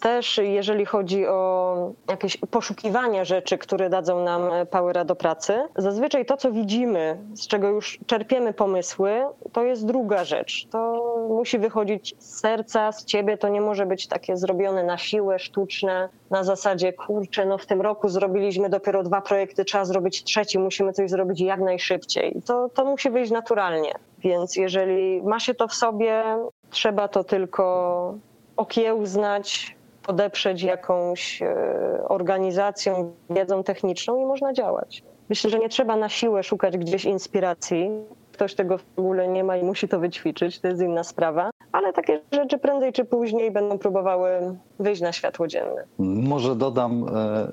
[0.00, 6.36] Też jeżeli chodzi o jakieś poszukiwania rzeczy, które dadzą nam powera do pracy, zazwyczaj to,
[6.36, 10.66] co widzimy, z czego już czerpiemy pomysły, to jest druga rzecz.
[10.70, 15.38] To musi wychodzić z serca, z ciebie, to nie może być takie zrobione na siłę,
[15.38, 20.58] sztuczne, na zasadzie, kurczę, no w tym roku zrobiliśmy dopiero dwa projekty, trzeba zrobić trzeci,
[20.58, 22.42] musimy coś zrobić jak najszybciej.
[22.46, 23.92] To, to musi wyjść naturalnie.
[24.18, 26.24] Więc jeżeli ma się to w sobie,
[26.70, 28.14] trzeba to tylko
[28.56, 35.02] okiełznać, podeprzeć jakąś e, organizacją, wiedzą techniczną i można działać.
[35.28, 37.90] Myślę, że nie trzeba na siłę szukać gdzieś inspiracji.
[38.32, 41.50] Ktoś tego w ogóle nie ma i musi to wyćwiczyć, to jest inna sprawa.
[41.72, 45.84] Ale takie rzeczy prędzej czy później będą próbowały wyjść na światło dzienne.
[45.98, 47.52] Może dodam e,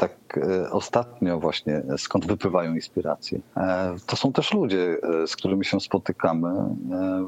[0.00, 3.40] tak e, ostatnio właśnie, skąd wypływają inspiracje.
[3.56, 6.48] E, to są też ludzie, e, z którymi się spotykamy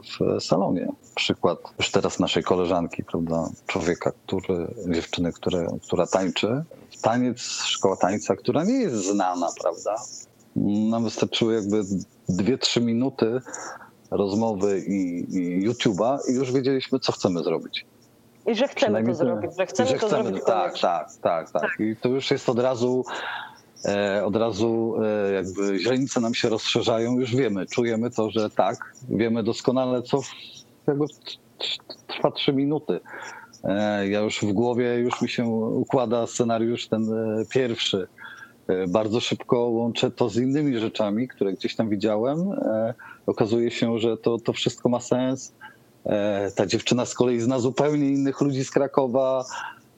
[0.02, 0.88] w salonie.
[1.14, 6.64] Przykład już teraz naszej koleżanki, prawda, człowieka, który, dziewczyny, które, która tańczy.
[7.02, 9.96] Taniec, szkoła tańca, która nie jest znana, prawda.
[10.90, 11.82] Nam wystarczyły jakby
[12.28, 13.40] dwie, trzy minuty
[14.10, 17.86] rozmowy i, i YouTube'a i już wiedzieliśmy, co chcemy zrobić.
[18.46, 20.44] I że chcemy to zrobić, że chcemy, że chcemy to zrobić.
[20.46, 21.80] Tak, tak, tak, tak, tak.
[21.80, 23.04] I to już jest od razu,
[23.84, 28.94] e, od razu e, jakby źrenice nam się rozszerzają, już wiemy, czujemy to, że tak,
[29.08, 30.20] wiemy doskonale, co
[30.86, 31.04] jakby
[32.06, 33.00] trwa trzy minuty.
[33.64, 37.06] E, ja już w głowie już mi się układa scenariusz ten
[37.50, 38.08] pierwszy.
[38.88, 42.50] Bardzo szybko łączę to z innymi rzeczami, które gdzieś tam widziałem.
[43.26, 45.54] Okazuje się, że to, to wszystko ma sens
[46.54, 49.44] ta dziewczyna z kolei zna zupełnie innych ludzi z Krakowa.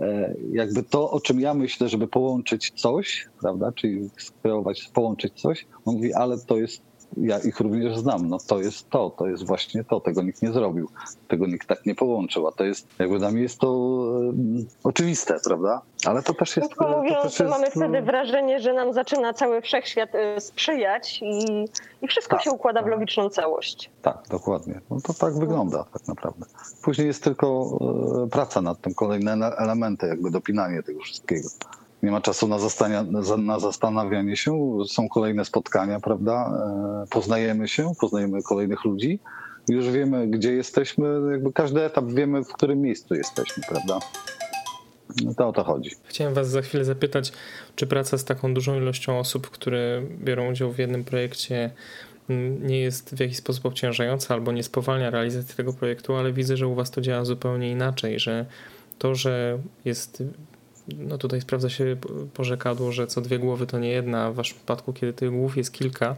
[0.00, 5.66] E, jakby to, o czym ja myślę, żeby połączyć coś, prawda, czyli skreować, połączyć coś,
[5.84, 6.82] on mówi, ale to jest
[7.16, 8.28] ja ich również znam.
[8.28, 10.00] No to jest to, to jest właśnie to.
[10.00, 10.88] Tego nikt nie zrobił.
[11.28, 12.46] Tego nikt tak nie połączył.
[12.48, 15.80] A to jest, jakby dla mnie jest to um, oczywiste, prawda?
[16.06, 16.68] Ale to też jest...
[16.68, 21.22] Krótko mówiąc, to też jest, mamy wtedy wrażenie, że nam zaczyna cały wszechświat y, sprzyjać
[21.22, 21.64] i,
[22.02, 22.92] i wszystko tak, się układa w tak.
[22.92, 23.90] logiczną całość.
[24.02, 24.80] Tak, dokładnie.
[24.90, 26.46] No to tak wygląda tak naprawdę.
[26.82, 27.78] Później jest tylko
[28.24, 31.48] e, praca nad tym, kolejne elementy, jakby dopinanie tego wszystkiego
[32.04, 33.04] nie ma czasu na, zastania,
[33.38, 36.52] na zastanawianie się, są kolejne spotkania, prawda?
[37.04, 39.18] E, poznajemy się, poznajemy kolejnych ludzi,
[39.68, 43.98] już wiemy, gdzie jesteśmy, jakby każdy etap wiemy, w którym miejscu jesteśmy, prawda?
[45.24, 45.90] No to o to chodzi.
[46.04, 47.32] Chciałem Was za chwilę zapytać,
[47.76, 51.70] czy praca z taką dużą ilością osób, które biorą udział w jednym projekcie,
[52.60, 56.66] nie jest w jakiś sposób obciążająca albo nie spowalnia realizacji tego projektu, ale widzę, że
[56.66, 58.46] u Was to działa zupełnie inaczej, że
[58.98, 60.22] to, że jest
[60.88, 61.96] no tutaj sprawdza się
[62.34, 64.30] porzekadło, że co dwie głowy to nie jedna.
[64.30, 66.16] W waszym przypadku, kiedy tych głów jest kilka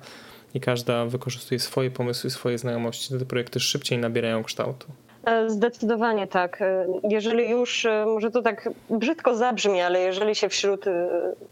[0.55, 4.87] i każda wykorzystuje swoje pomysły, swoje znajomości, to te projekty szybciej nabierają kształtu.
[5.25, 6.63] E, Zdecydowanie tak.
[6.63, 10.85] E, Jeżeli już, e, może to tak brzydko zabrzmi, ale jeżeli się wśród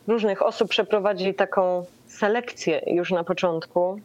[0.08, 4.00] różnych osób przeprowadzi taką selekcję już na początku,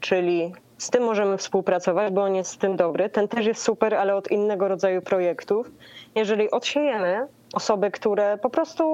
[0.00, 3.94] czyli z tym możemy współpracować, bo on jest z tym dobry, ten też jest super,
[3.94, 5.70] ale od innego rodzaju projektów.
[6.14, 8.84] Jeżeli odsiejemy osoby, które po prostu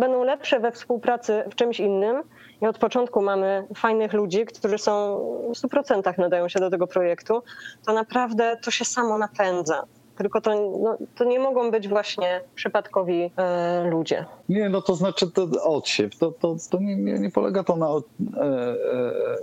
[0.00, 2.22] będą lepsze we współpracy w czymś innym
[2.62, 5.18] i od początku mamy fajnych ludzi, którzy są
[5.54, 7.42] w 100% nadają się do tego projektu,
[7.86, 9.84] to naprawdę to się samo napędza.
[10.16, 14.24] Tylko to, no, to nie mogą być właśnie przypadkowi e, ludzie.
[14.48, 16.18] Nie, no to znaczy to odsiew.
[16.18, 18.76] To, to, to nie, nie, nie polega to na, e,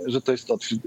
[0.06, 0.78] że to jest odsiew,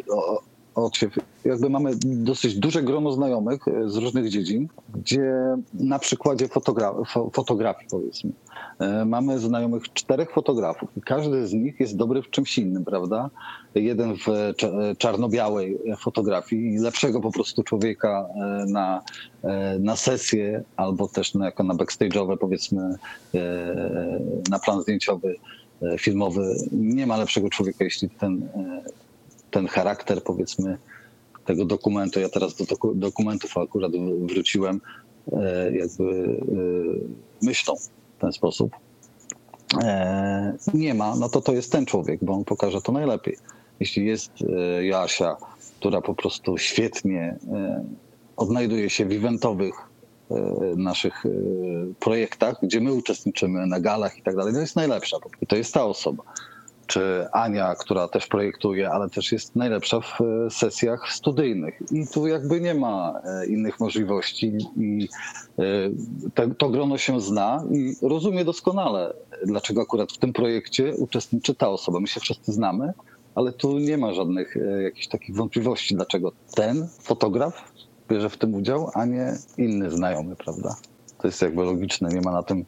[0.85, 1.15] odsiew.
[1.45, 5.33] Jakby mamy dosyć duże grono znajomych e, z różnych dziedzin, gdzie
[5.73, 8.31] na przykładzie fotogra- fo- fotografii powiedzmy,
[8.79, 13.29] e, mamy znajomych czterech fotografów i każdy z nich jest dobry w czymś innym, prawda?
[13.75, 14.25] Jeden w
[14.57, 19.01] cza- czarno-białej fotografii, lepszego po prostu człowieka e, na,
[19.43, 22.95] e, na sesję albo też na, jako na backstage'owe powiedzmy
[23.35, 25.35] e, na plan zdjęciowy,
[25.81, 26.55] e, filmowy.
[26.71, 28.81] Nie ma lepszego człowieka, jeśli ten, e,
[29.51, 30.77] ten charakter powiedzmy
[31.45, 34.81] tego dokumentu, ja teraz do doku- dokumentów akurat wróciłem
[35.33, 36.39] e, jakby
[37.41, 37.75] e, myślą
[38.17, 38.71] w ten sposób.
[39.83, 43.37] E, Nie ma, no to to jest ten człowiek, bo on pokaże to najlepiej.
[43.79, 44.31] Jeśli jest
[44.81, 45.37] Joasia,
[45.79, 47.37] która po prostu świetnie
[48.37, 49.73] odnajduje się w eventowych
[50.75, 51.23] naszych
[51.99, 55.17] projektach, gdzie my uczestniczymy na galach i tak dalej, to jest najlepsza.
[55.41, 56.23] I to jest ta osoba.
[56.89, 61.81] Czy Ania, która też projektuje, ale też jest najlepsza w e, sesjach studyjnych.
[61.91, 64.57] I tu jakby nie ma e, innych możliwości.
[64.77, 65.07] I
[66.35, 69.13] e, to grono się zna i rozumie doskonale,
[69.45, 71.99] dlaczego akurat w tym projekcie uczestniczy ta osoba.
[71.99, 72.93] My się wszyscy znamy,
[73.35, 77.71] ale tu nie ma żadnych jakichś takich wątpliwości, dlaczego ten fotograf
[78.09, 80.75] bierze w tym udział, a nie inny znajomy, prawda?
[81.17, 82.65] To jest jakby logiczne, nie ma na tym,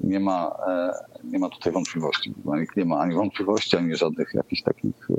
[0.00, 0.92] nie ma, e,
[1.24, 2.34] nie ma tutaj wątpliwości.
[2.76, 5.14] Nie ma ani wątpliwości, ani żadnych jakichś takich, e,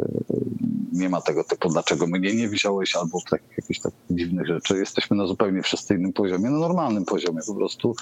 [0.94, 4.78] nie ma tego typu, dlaczego mnie nie wziąłeś, albo takich jakichś takich dziwnych rzeczy.
[4.78, 7.40] Jesteśmy na zupełnie wszyscy poziomie, na normalnym poziomie.
[7.48, 7.96] Po prostu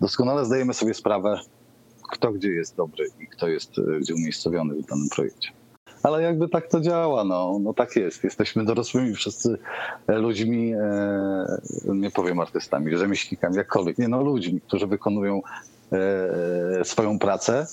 [0.00, 1.40] doskonale zdajemy sobie sprawę,
[2.10, 5.50] kto gdzie jest dobry i kto jest e, gdzie umiejscowiony w danym projekcie.
[6.02, 8.24] Ale jakby tak to działa, no, no tak jest.
[8.24, 9.58] Jesteśmy dorosłymi wszyscy
[10.08, 11.46] ludźmi, e,
[11.84, 15.42] nie powiem artystami, rzemieślnikami, jakkolwiek, nie no ludźmi, którzy wykonują
[16.84, 17.66] swoją pracę.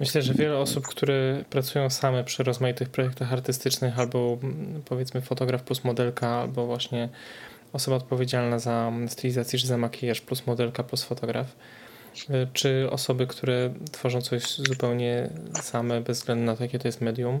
[0.00, 5.62] Myślę, że wiele osób, które pracują same przy rozmaitych projektach artystycznych, albo mm, powiedzmy fotograf
[5.62, 7.08] plus modelka, albo właśnie
[7.72, 11.46] osoba odpowiedzialna za stylizację czy za makijaż plus modelka plus fotograf,
[12.30, 15.30] y, czy osoby, które tworzą coś zupełnie
[15.62, 17.40] same, bez względu na to, jakie to jest medium,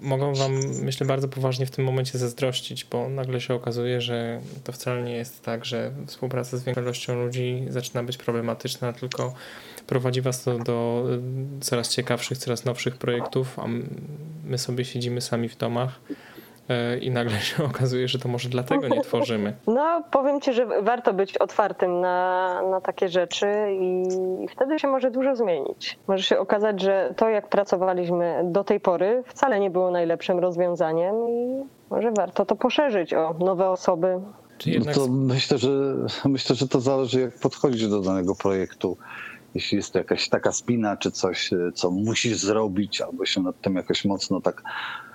[0.00, 4.72] mogą wam, myślę, bardzo poważnie w tym momencie zazdrościć, bo nagle się okazuje, że to
[4.72, 9.34] wcale nie jest tak, że współpraca z większością ludzi zaczyna być problematyczna, tylko
[9.86, 11.06] prowadzi was to do
[11.58, 13.66] y, coraz ciekawszych, coraz nowszych projektów, a
[14.44, 16.00] my sobie siedzimy sami w domach
[17.00, 19.56] i nagle się okazuje, że to może dlatego nie tworzymy.
[19.66, 23.46] No, powiem ci, że warto być otwartym na, na takie rzeczy
[23.80, 24.04] i
[24.48, 25.98] wtedy się może dużo zmienić.
[26.08, 31.14] Może się okazać, że to, jak pracowaliśmy do tej pory, wcale nie było najlepszym rozwiązaniem
[31.28, 34.20] i może warto to poszerzyć o nowe osoby.
[34.58, 38.96] Czy No jednak to myślę, że myślę, że to zależy, jak podchodzisz do danego projektu.
[39.54, 43.60] Jeśli jest to jakaś taka spina, czy coś, e, co musisz zrobić, albo się nad
[43.60, 45.13] tym jakoś mocno tak e,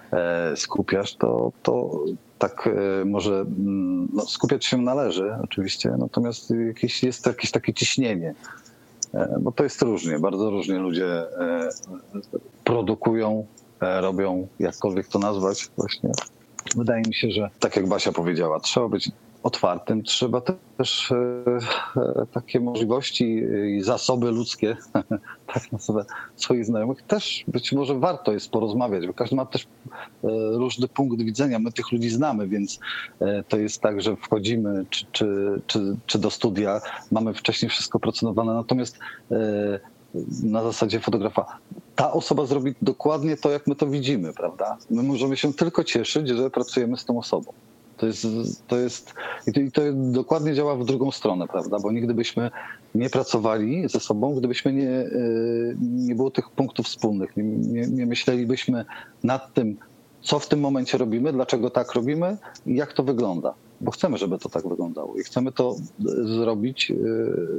[0.56, 2.04] skupiasz, to, to
[2.40, 2.70] tak
[3.02, 8.34] e, może mm, no, skupiać się należy oczywiście, natomiast jakieś, jest jakieś takie ciśnienie.
[9.14, 11.70] E, Bo to jest różnie, bardzo różnie ludzie e,
[12.64, 13.46] produkują,
[13.82, 16.10] e, robią, jakkolwiek to nazwać właśnie.
[16.76, 19.12] Wydaje mi się, że tak jak Basia powiedziała, trzeba być
[19.44, 20.42] otwartym, trzeba
[20.78, 21.16] też e,
[21.98, 23.44] e, takie możliwości
[23.78, 24.78] i zasoby ludzkie,
[25.54, 29.68] tak nazwę swoich znajomych, też być może warto jest porozmawiać, bo każdy ma też e,
[30.52, 31.60] różny punkt widzenia.
[31.60, 32.80] My tych ludzi znamy, więc
[33.48, 38.54] to jest tak, że wchodzimy czy, czy, czy, czy do studia, mamy wcześniej wszystko procedowane,
[38.54, 39.00] natomiast
[40.44, 41.58] na zasadzie fotografa.
[41.96, 44.78] Ta osoba zrobi dokładnie to, jak my to widzimy, prawda?
[44.90, 47.54] My możemy się tylko cieszyć, że pracujemy z tą osobą.
[48.00, 48.28] To jest,
[48.68, 49.14] to jest,
[49.48, 51.80] i to, i to dokładnie działa w drugą stronę, prawda?
[51.80, 52.52] Bo nigdy byśmy
[52.96, 58.06] nie pracowali ze sobą, gdybyśmy nie, y, nie było tych punktów wspólnych, nie, nie, nie
[58.06, 58.86] myślelibyśmy
[59.24, 59.78] nad tym,
[60.22, 63.54] co w tym momencie robimy, dlaczego tak robimy i jak to wygląda.
[63.82, 65.76] bo chcemy, żeby to tak wyglądało i chcemy to
[66.24, 66.92] zrobić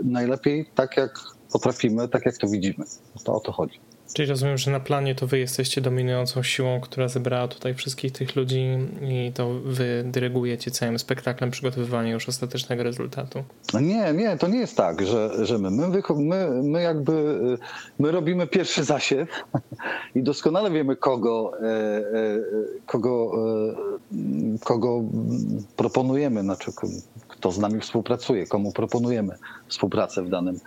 [0.04, 1.18] najlepiej tak, jak
[1.52, 2.84] potrafimy, tak jak to widzimy.
[3.24, 3.80] To o to chodzi.
[4.12, 8.36] Czyli rozumiem, że na planie to wy jesteście dominującą siłą, która zebrała tutaj wszystkich tych
[8.36, 8.68] ludzi
[9.02, 13.44] i to wy dyrygujecie całym spektaklem przygotowywania już ostatecznego rezultatu.
[13.74, 17.38] No nie, nie, to nie jest tak, że, że my, my, my, my jakby,
[17.98, 19.28] my robimy pierwszy zasiew
[20.14, 22.02] i doskonale wiemy kogo, e, e,
[22.86, 23.32] kogo,
[24.12, 25.02] e, kogo
[25.76, 26.70] proponujemy, znaczy
[27.28, 29.34] kto z nami współpracuje, komu proponujemy
[29.68, 30.60] współpracę w danym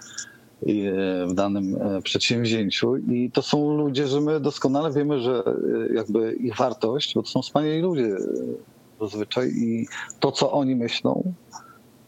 [1.28, 6.34] w danym e, przedsięwzięciu i to są ludzie, że my doskonale wiemy, że e, jakby
[6.34, 8.10] ich wartość, bo to są wspaniali ludzie
[9.02, 9.88] zazwyczaj i
[10.20, 11.34] to, co oni myślą,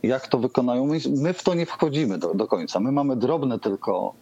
[0.04, 2.80] jak to wykonają, my, my w to nie wchodzimy do, do, końca.
[2.80, 4.14] My mamy drobne tylko,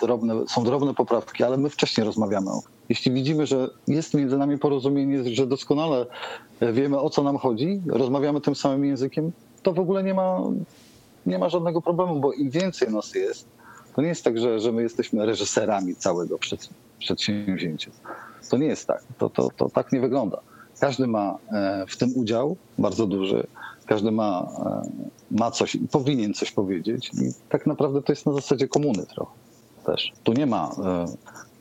[0.00, 2.50] drobne, są drobne poprawki, ale my wcześniej rozmawiamy.
[2.88, 6.06] Jeśli widzimy, że jest między nami porozumienie, że doskonale
[6.60, 9.32] wiemy o co nam chodzi, rozmawiamy tym samym językiem,
[9.62, 10.40] to w ogóle nie ma
[11.26, 13.48] nie ma żadnego problemu, bo im więcej nas jest,
[13.96, 17.90] to nie jest tak, że, że my jesteśmy reżyserami całego przed, przedsięwzięcia.
[18.50, 19.02] To nie jest tak.
[19.18, 20.40] To, to, to tak nie wygląda.
[20.80, 23.46] Każdy ma e, w tym udział, bardzo duży.
[23.86, 24.82] Każdy ma, e,
[25.30, 27.10] ma coś i powinien coś powiedzieć.
[27.14, 29.32] I tak naprawdę to jest na zasadzie komuny trochę
[29.86, 30.12] też.
[30.24, 30.70] Tu nie ma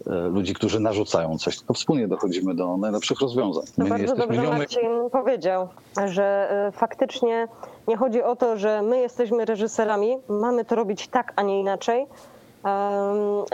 [0.07, 3.63] e, ludzi, którzy narzucają coś, tylko wspólnie dochodzimy do najlepszych rozwiązań.
[3.77, 4.57] My to bardzo dobrze niomy...
[4.57, 5.67] Marcin powiedział,
[6.05, 7.47] że faktycznie
[7.87, 12.07] nie chodzi o to, że my jesteśmy reżyserami, mamy to robić tak, a nie inaczej,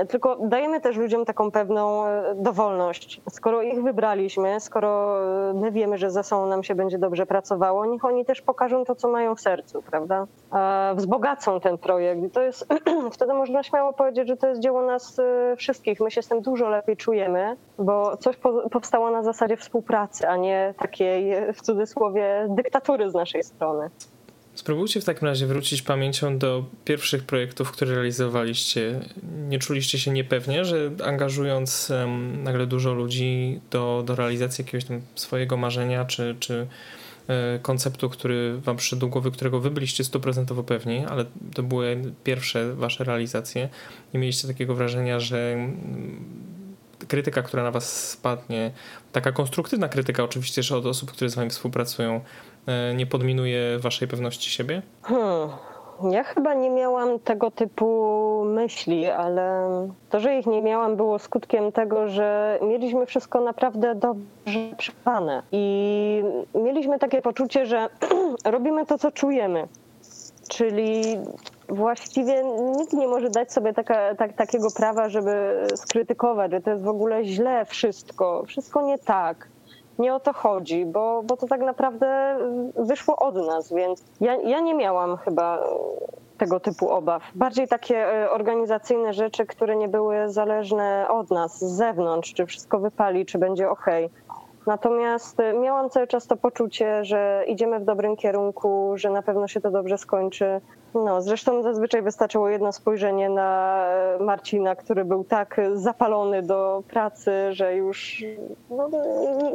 [0.10, 3.22] tylko dajemy też ludziom taką pewną e, dowolność.
[3.30, 7.86] Skoro ich wybraliśmy, skoro e, my wiemy, że za sobą nam się będzie dobrze pracowało,
[7.86, 10.28] niech oni też pokażą to, co mają w sercu, prawda?
[10.96, 12.24] Wzbogacą ten projekt.
[12.24, 12.68] I to jest,
[13.14, 16.00] wtedy można śmiało powiedzieć, że to jest dzieło nas e, wszystkich.
[16.00, 18.36] My się z tym dużo lepiej czujemy, bo coś
[18.72, 23.90] powstało na zasadzie współpracy, a nie takiej w cudzysłowie dyktatury z naszej strony.
[24.56, 29.00] Spróbujcie w takim razie wrócić pamięcią do pierwszych projektów, które realizowaliście.
[29.50, 35.02] Nie czuliście się niepewnie, że angażując um, nagle dużo ludzi do, do realizacji jakiegoś tam
[35.16, 36.68] swojego marzenia czy, czy
[37.28, 42.76] e, konceptu, który wam przyszedł głowy, którego wy byliście stuprocentowo pewni, ale to były pierwsze
[42.76, 43.70] wasze realizacje.
[44.14, 45.58] Nie mieliście takiego wrażenia, że
[47.08, 48.72] krytyka, która na was spadnie,
[49.12, 52.22] taka konstruktywna krytyka oczywiście, że od osób, które z wami współpracują,
[52.96, 54.82] nie podminuje waszej pewności siebie?
[55.02, 55.50] Hmm.
[56.10, 59.68] Ja chyba nie miałam tego typu myśli, ale
[60.10, 66.24] to, że ich nie miałam, było skutkiem tego, że mieliśmy wszystko naprawdę dobrze przepane i
[66.56, 67.90] mieliśmy takie poczucie, że
[68.46, 69.68] robimy to, co czujemy.
[70.50, 71.04] Czyli
[71.70, 72.44] właściwie
[72.78, 76.88] nikt nie może dać sobie taka, tak, takiego prawa, żeby skrytykować, że to jest w
[76.88, 79.48] ogóle źle wszystko, wszystko nie tak.
[80.02, 82.38] Nie o to chodzi, bo, bo to tak naprawdę
[82.76, 85.64] wyszło od nas, więc ja, ja nie miałam chyba
[86.38, 87.24] tego typu obaw.
[87.36, 92.80] Bardziej takie e, organizacyjne rzeczy, które nie były zależne od nas, z zewnątrz, czy wszystko
[92.80, 93.86] wypali, czy będzie ok.
[94.68, 99.48] Natomiast e, miałam cały czas to poczucie, że idziemy w dobrym kierunku, że na pewno
[99.48, 100.62] się to dobrze skończy.
[100.96, 107.32] No, zresztą zazwyczaj wystarczyło jedno spojrzenie na e, Marcina, który był tak zapalony do pracy,
[107.52, 108.24] że już
[108.70, 108.90] no,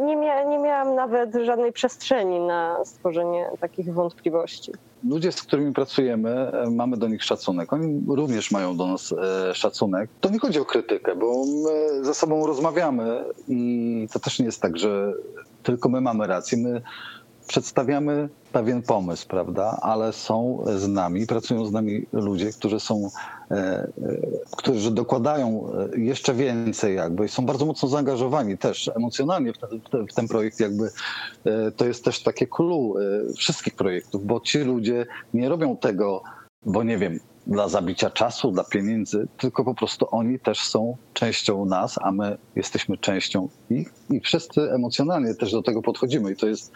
[0.06, 4.72] nie, mia nie miałam nawet żadnej przestrzeni na stworzenie takich wątpliwości.
[5.08, 7.72] Ludzie, z którymi pracujemy, e, mamy do nich szacunek.
[7.72, 10.10] Oni również mają do nas e, szacunek.
[10.20, 14.62] To nie chodzi o krytykę, bo my ze sobą rozmawiamy i to też nie jest
[14.62, 15.12] tak, że
[15.62, 16.58] tylko my mamy rację.
[16.58, 16.82] My
[17.46, 23.10] przedstawiamy pewien pomysł, prawda, ale są z nami, pracują z nami ludzie, którzy są,
[23.50, 23.88] e, e,
[24.56, 30.06] którzy dokładają e, jeszcze więcej jakby i są bardzo mocno zaangażowani też emocjonalnie w ten,
[30.08, 30.90] w ten projekt jakby.
[31.76, 32.94] To jest też takie clue
[33.36, 36.22] wszystkich projektów, bo ci ludzie nie robią tego,
[36.66, 41.64] bo nie wiem, dla zabicia czasu, dla pieniędzy, tylko po prostu oni też są częścią
[41.64, 46.46] nas, a my jesteśmy częścią ich i wszyscy emocjonalnie też do tego podchodzimy i to
[46.46, 46.72] jest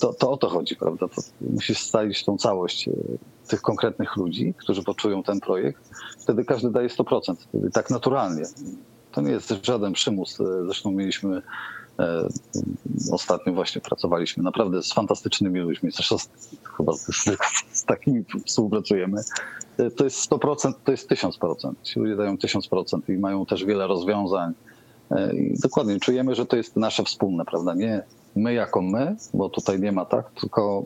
[0.00, 1.08] to, to o to chodzi, prawda?
[1.08, 2.92] To musisz stalić tą całość e,
[3.48, 5.90] tych konkretnych ludzi, którzy poczują ten projekt.
[6.18, 8.42] Wtedy każdy daje 100%, wtedy tak naturalnie.
[9.12, 10.40] To nie jest żaden przymus.
[10.40, 11.42] E, zresztą mieliśmy
[13.12, 16.16] ostatnio właśnie pracowaliśmy naprawdę z fantastycznymi ludźmi, zresztą
[16.76, 17.06] chyba z,
[17.72, 19.22] z takimi współpracujemy.
[19.96, 21.72] To jest 100%, to jest 1000%.
[21.82, 24.52] Ci ludzie dają 1000% i mają też wiele rozwiązań.
[25.34, 27.74] I dokładnie czujemy, że to jest nasze wspólne, prawda?
[27.74, 28.02] Nie,
[28.36, 30.84] my jako my, bo tutaj nie ma tak, tylko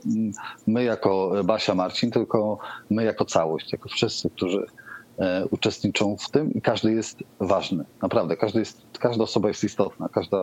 [0.66, 2.58] my jako Basia Marcin, tylko
[2.90, 4.66] my jako całość, jako wszyscy, którzy
[5.18, 7.84] e, uczestniczą w tym i każdy jest ważny.
[8.02, 10.38] Naprawdę, każdy jest, każda osoba jest istotna, każda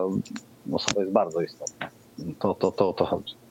[0.72, 1.90] osoba jest bardzo istotna.
[2.38, 3.41] To, to, to, to chodzi.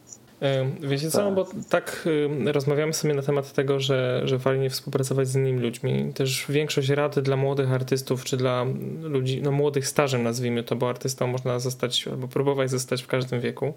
[0.81, 2.07] Wiecie co, no bo tak
[2.45, 6.11] rozmawiamy sobie na temat tego, że, że fajnie współpracować z innymi ludźmi.
[6.13, 8.65] Też większość rad dla młodych artystów, czy dla
[9.01, 13.39] ludzi, no młodych stażem nazwijmy to, bo artystą można zostać albo próbować zostać w każdym
[13.41, 13.73] wieku.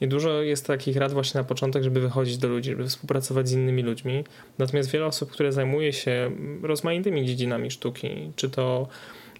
[0.00, 3.52] I dużo jest takich rad właśnie na początek, żeby wychodzić do ludzi, żeby współpracować z
[3.52, 4.24] innymi ludźmi.
[4.58, 6.30] Natomiast wiele osób, które zajmuje się
[6.62, 8.88] rozmaitymi dziedzinami sztuki, czy to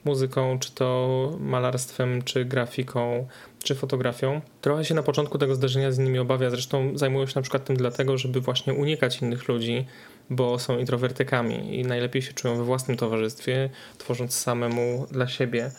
[0.04, 3.26] muzyką, czy to malarstwem, czy grafiką,
[3.64, 4.40] czy fotografią.
[4.60, 7.76] Trochę się na początku tego zdarzenia z nimi obawia, zresztą zajmują się na przykład tym
[7.76, 9.86] dlatego, żeby właśnie unikać innych ludzi,
[10.30, 15.70] bo są introwertykami i najlepiej się czują we własnym towarzystwie, tworząc samemu dla siebie.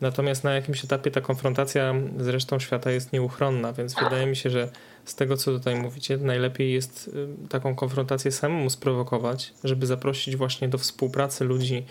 [0.00, 4.50] Natomiast na jakimś etapie ta konfrontacja z resztą świata jest nieuchronna, więc wydaje mi się,
[4.50, 4.70] że
[5.04, 7.08] z tego, co tutaj mówicie, najlepiej jest
[7.44, 11.86] y, taką konfrontację samemu sprowokować, żeby zaprosić właśnie do współpracy ludzi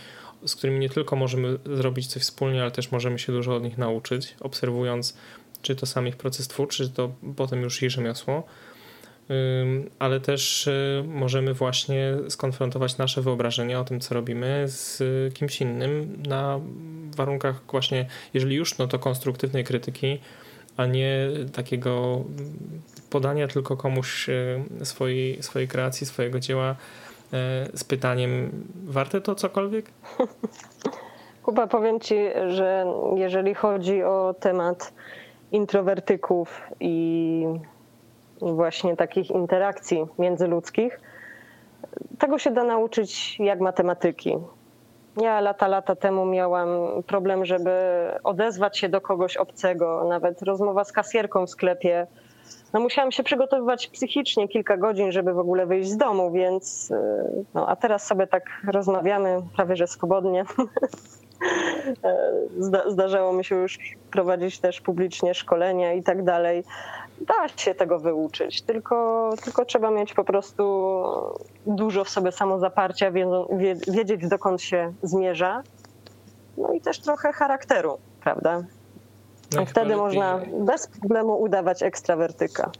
[0.45, 3.77] z którymi nie tylko możemy zrobić coś wspólnie, ale też możemy się dużo od nich
[3.77, 5.17] nauczyć, obserwując
[5.61, 8.43] czy to sam ich proces twórczy, czy to potem już ich rzemiosło,
[9.99, 16.23] ale też y, możemy właśnie skonfrontować nasze wyobrażenia o tym, co robimy z kimś innym
[16.27, 16.59] na
[17.15, 20.19] warunkach właśnie, jeżeli już, no to konstruktywnej krytyki,
[20.77, 22.23] a nie takiego
[23.09, 26.75] podania tylko komuś y, swojej, swojej kreacji, swojego dzieła
[27.73, 28.51] z pytaniem,
[28.85, 29.85] warte to cokolwiek?
[31.43, 32.15] Kuba, powiem Ci,
[32.47, 34.93] że jeżeli chodzi o temat
[35.51, 37.45] introwertyków i
[38.41, 40.99] właśnie takich interakcji międzyludzkich,
[42.19, 44.37] tego się da nauczyć jak matematyki.
[45.21, 46.69] Ja lata, lata temu miałam
[47.07, 47.71] problem, żeby
[48.23, 50.05] odezwać się do kogoś obcego.
[50.09, 52.07] Nawet rozmowa z kasjerką w sklepie
[52.73, 56.95] no musiałam się przygotowywać psychicznie kilka godzin, żeby w ogóle wyjść z domu, więc y,
[57.53, 60.45] no, a teraz sobie tak rozmawiamy prawie że swobodnie.
[62.59, 63.79] Zda, zdarzało mi się już
[64.11, 66.63] prowadzić też publicznie szkolenia i tak dalej.
[67.21, 71.03] Da się tego wyuczyć, tylko, tylko trzeba mieć po prostu
[71.65, 73.11] dużo w sobie samozaparcia,
[73.87, 75.63] wiedzieć dokąd się zmierza,
[76.57, 78.63] no i też trochę charakteru, prawda?
[79.55, 79.97] No Wtedy lepiej...
[79.97, 82.71] można bez problemu udawać ekstrawertyka.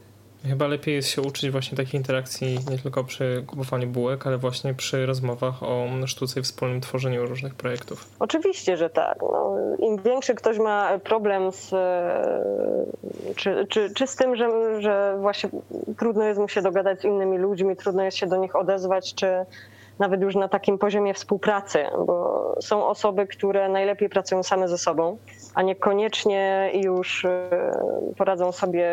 [0.48, 4.74] Chyba lepiej jest się uczyć właśnie takiej interakcji nie tylko przy kupowaniu bułek, ale właśnie
[4.74, 8.08] przy rozmowach o sztuce i wspólnym tworzeniu różnych projektów.
[8.18, 9.18] Oczywiście, że tak.
[9.22, 11.74] No, Im większy ktoś ma problem z,
[13.36, 15.50] czy, czy, czy z tym, że, że właśnie
[15.98, 19.26] trudno jest mu się dogadać z innymi ludźmi, trudno jest się do nich odezwać, czy
[19.98, 25.16] nawet już na takim poziomie współpracy, bo są osoby, które najlepiej pracują same ze sobą,
[25.54, 27.50] a niekoniecznie już e,
[28.16, 28.88] poradzą sobie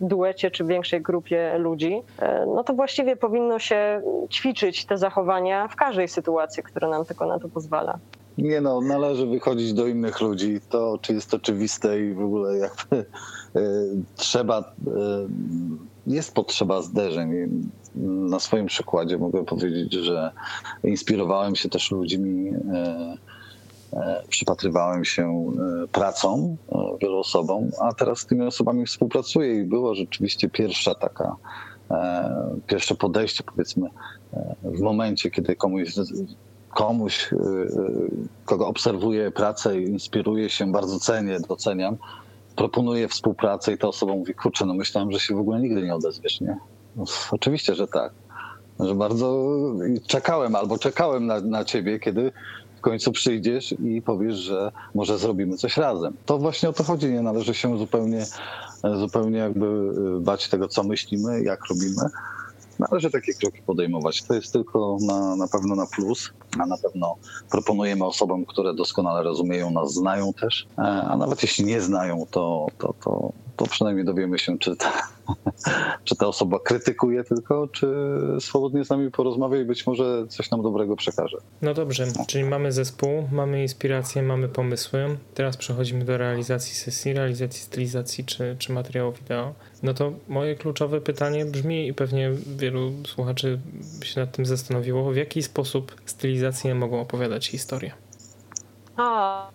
[0.00, 5.68] w duecie czy większej grupie ludzi, e, no to właściwie powinno się ćwiczyć te zachowania
[5.68, 7.98] w każdej sytuacji, która nam tylko na to pozwala.
[8.38, 10.60] Nie no, należy wychodzić do innych ludzi.
[10.68, 14.64] To czy jest oczywiste i w ogóle jakby y, trzeba,
[16.06, 17.48] jest potrzeba zderzeń.
[17.94, 20.32] Na swoim przykładzie mogę powiedzieć, że
[20.84, 22.56] inspirowałem się też ludźmi, y,
[24.28, 25.52] przypatrywałem się
[25.92, 26.56] pracą
[27.00, 31.36] wielu osobom, a teraz z tymi osobami współpracuję i było rzeczywiście pierwsza taka,
[32.66, 33.88] pierwsze podejście powiedzmy
[34.64, 35.94] w momencie, kiedy komuś
[36.70, 37.30] komuś,
[38.44, 41.96] kogo obserwuję pracę i inspiruję się, bardzo cenię, doceniam,
[42.56, 45.94] proponuję współpracę i ta osoba mówi, kurczę, no myślałem, że się w ogóle nigdy nie
[45.94, 46.58] odezwiesz, nie?
[47.30, 48.12] Oczywiście, że tak.
[48.80, 49.56] Że bardzo
[50.06, 52.32] czekałem albo czekałem na, na ciebie, kiedy
[52.78, 56.12] w końcu przyjdziesz i powiesz, że może zrobimy coś razem.
[56.26, 57.12] To właśnie o to chodzi.
[57.12, 58.26] Nie należy się zupełnie,
[59.00, 62.02] zupełnie jakby y, bać tego, co myślimy, jak robimy,
[62.80, 64.22] Należy takie kroki podejmować.
[64.22, 67.16] To jest tylko na, na pewno na plus, a na pewno
[67.50, 72.66] proponujemy osobom, które doskonale rozumieją nas, znają też, e, a nawet jeśli nie znają, to,
[72.78, 74.92] to, to, to przynajmniej dowiemy się, czy ta,
[76.04, 77.86] czy ta osoba krytykuje tylko, czy
[78.40, 81.38] swobodnie z nami porozmawia i być może coś nam dobrego przekaże.
[81.62, 85.18] No dobrze, czyli mamy zespół, mamy inspirację, mamy pomysły.
[85.34, 89.54] Teraz przechodzimy do realizacji sesji, realizacji stylizacji czy, czy materiału wideo.
[89.82, 93.60] No to moje kluczowe pytanie brzmi i pewnie wielu słuchaczy
[94.02, 97.92] się nad tym zastanowiło, w jaki sposób stylizacje mogą opowiadać historię?
[98.96, 99.50] A,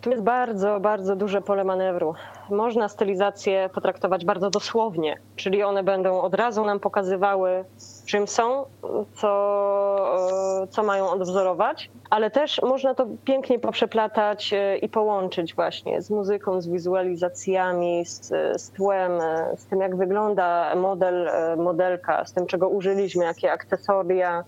[0.00, 2.14] tu jest bardzo, bardzo duże pole manewru.
[2.50, 7.64] Można stylizację potraktować bardzo dosłownie, czyli one będą od razu nam pokazywały,
[8.06, 8.64] czym są,
[9.14, 16.10] co, co mają odwzorować, ale też można to pięknie poprzeplatać e, i połączyć właśnie z
[16.10, 18.28] muzyką, z wizualizacjami, z,
[18.62, 23.52] z tłem, e, z tym, jak wygląda model, e, modelka, z tym, czego użyliśmy, jakie
[23.52, 24.44] akcesoria,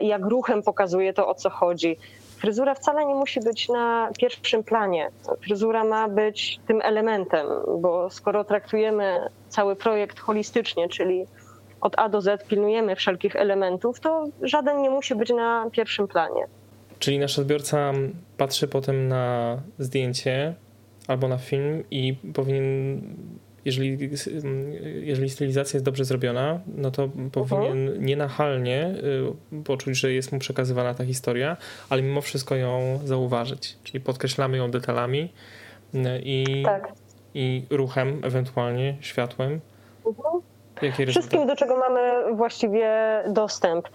[0.00, 1.96] jak ruchem pokazuje to, o co chodzi
[2.42, 5.10] fryzura wcale nie musi być na pierwszym planie.
[5.44, 7.46] Fryzura ma być tym elementem,
[7.78, 11.26] bo skoro traktujemy cały projekt holistycznie, czyli
[11.80, 16.46] od A do Z pilnujemy wszelkich elementów, to żaden nie musi być na pierwszym planie.
[16.98, 17.92] Czyli nasz odbiorca
[18.36, 20.54] patrzy potem na zdjęcie
[21.08, 23.00] albo na film i powinien,
[23.64, 24.10] jeżeli,
[25.02, 28.06] jeżeli stylizacja jest dobrze zrobiona, no to powinien Mhm.
[28.06, 28.94] nienachalnie
[29.60, 31.56] y, poczuć, że jest mu przekazywana ta historia,
[31.90, 33.76] ale mimo wszystko ją zauważyć.
[33.84, 35.32] Czyli podkreślamy ją detalami
[35.94, 36.92] y, i, Tak.
[37.34, 39.60] i ruchem, ewentualnie światłem.
[40.06, 40.40] Mhm.
[40.82, 41.46] Jaki Wszystkim, rezultat?
[41.48, 42.90] do czego mamy właściwie
[43.28, 43.88] dostęp.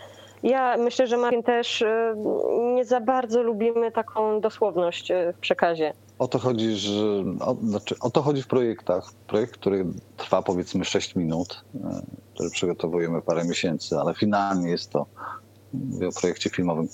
[0.44, 1.88] Ja myślę, że Martin też y,
[2.76, 5.94] nie za bardzo lubimy taką dosłowność w przekazie.
[6.20, 9.14] O to chodzi, że o, znaczy, o to chodzi w projektach.
[9.28, 9.86] Projekt, który
[10.18, 12.02] trwa powiedzmy 6 minut, e,
[12.34, 15.06] który przygotowujemy parę miesięcy, ale finalnie jest to,
[15.74, 16.88] mówię o projekcie filmowym,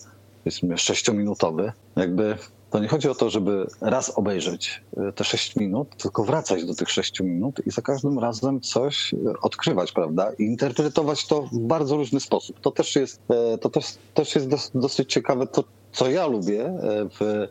[0.43, 1.71] powiedzmy 6-minutowy.
[1.95, 2.37] Jakby
[2.69, 6.75] to nie chodzi o to, żeby raz obejrzeć e, te 6 minut, tylko wracać do
[6.75, 10.31] tych 6 minut i za każdym razem coś e, odkrywać, prawda?
[10.39, 12.59] I interpretować to w bardzo różny sposób.
[12.59, 13.21] To też jest,
[13.61, 16.73] to też, też jest dos, dosyć ciekawe, to co ja lubię
[17.19, 17.47] w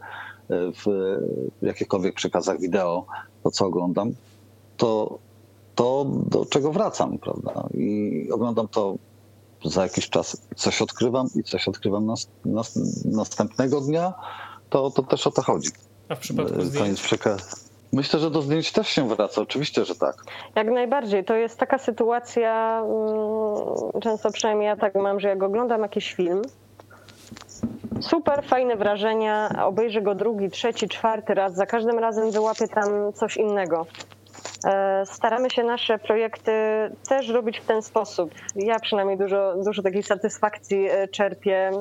[0.50, 1.16] w
[1.62, 3.06] jakichkolwiek przekazach wideo,
[3.42, 4.12] to co oglądam,
[4.76, 5.18] to,
[5.74, 7.68] to do czego wracam, prawda?
[7.74, 8.94] I oglądam to
[9.64, 14.12] za jakiś czas, coś odkrywam i coś odkrywam nas, nas, następnego dnia,
[14.70, 15.68] to, to też o to chodzi.
[16.08, 17.00] A w przypadku Koniec zdjęć?
[17.00, 17.70] przekaz.
[17.92, 20.24] Myślę, że do zdjęć też się wraca, oczywiście, że tak.
[20.54, 21.24] Jak najbardziej.
[21.24, 26.42] To jest taka sytuacja, mm, często przynajmniej ja tak mam, że jak oglądam jakiś film,
[28.02, 33.36] super fajne wrażenia, obejrzę go drugi, trzeci, czwarty raz, za każdym razem wyłapię tam coś
[33.36, 33.86] innego.
[34.64, 36.52] E, Staramy się nasze projekty
[37.08, 38.30] też robić w ten sposób.
[38.56, 41.80] Ja przynajmniej dużo, dużo takiej satysfakcji e, czerpię, mm,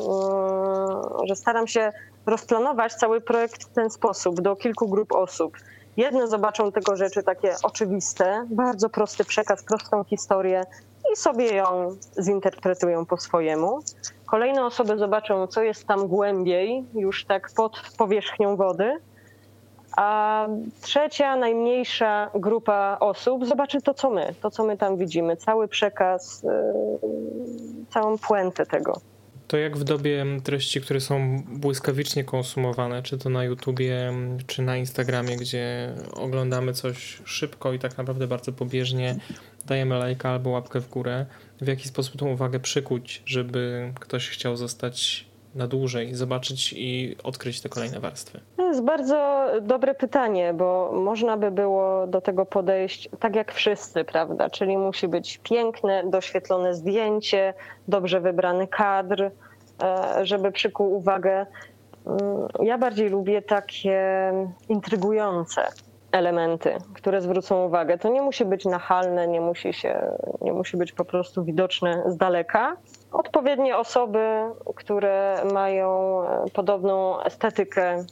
[1.27, 1.91] że staram się
[2.25, 5.57] rozplanować cały projekt w ten sposób do kilku grup osób.
[5.97, 10.63] Jedne zobaczą tego rzeczy takie oczywiste, bardzo prosty przekaz, prostą historię
[11.13, 13.79] i sobie ją zinterpretują po swojemu.
[14.31, 18.97] Kolejne osoby zobaczą, co jest tam głębiej, już tak pod powierzchnią wody.
[19.97, 20.47] A
[20.81, 26.43] trzecia, najmniejsza grupa osób zobaczy to, co my, to, co my tam widzimy, cały przekaz,
[26.43, 26.49] yy,
[27.89, 29.01] całą puentę tego.
[29.47, 34.13] To jak w dobie treści, które są błyskawicznie konsumowane, czy to na YouTubie,
[34.47, 39.15] czy na Instagramie, gdzie oglądamy coś szybko i tak naprawdę bardzo pobieżnie,
[39.65, 41.25] dajemy lajka albo łapkę w górę,
[41.61, 47.61] w jaki sposób tą uwagę przykuć, żeby ktoś chciał zostać na dłużej, zobaczyć i odkryć
[47.61, 48.39] te kolejne warstwy?
[48.57, 54.03] To jest bardzo dobre pytanie, bo można by było do tego podejść tak jak wszyscy,
[54.03, 54.49] prawda?
[54.49, 57.53] Czyli musi być piękne, doświetlone zdjęcie,
[57.87, 59.31] dobrze wybrany kadr,
[59.83, 61.45] e, żeby przykuł uwagę.
[62.05, 64.31] Mm, Ja bardziej lubię takie
[64.69, 65.67] intrygujące
[66.11, 67.97] elementy, które zwrócą uwagę.
[67.97, 72.17] To nie musi być nachalne, nie musi, się, nie musi być po prostu widoczne z
[72.17, 72.77] daleka.
[73.11, 74.19] Odpowiednie osoby,
[74.75, 78.05] które mają e, podobną estetykę mm,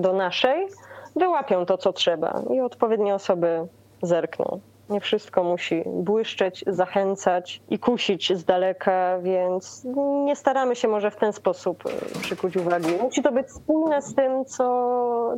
[0.00, 0.68] do naszej,
[1.16, 3.66] wyłapią to, co trzeba i odpowiednie osoby
[4.02, 4.60] zerkną.
[4.90, 9.86] Nie wszystko musi błyszczeć, zachęcać i kusić z daleka, więc
[10.24, 12.88] nie staramy się może w ten sposób e, przykuć uwagi.
[13.02, 14.64] Musi to być spójne z tym, co,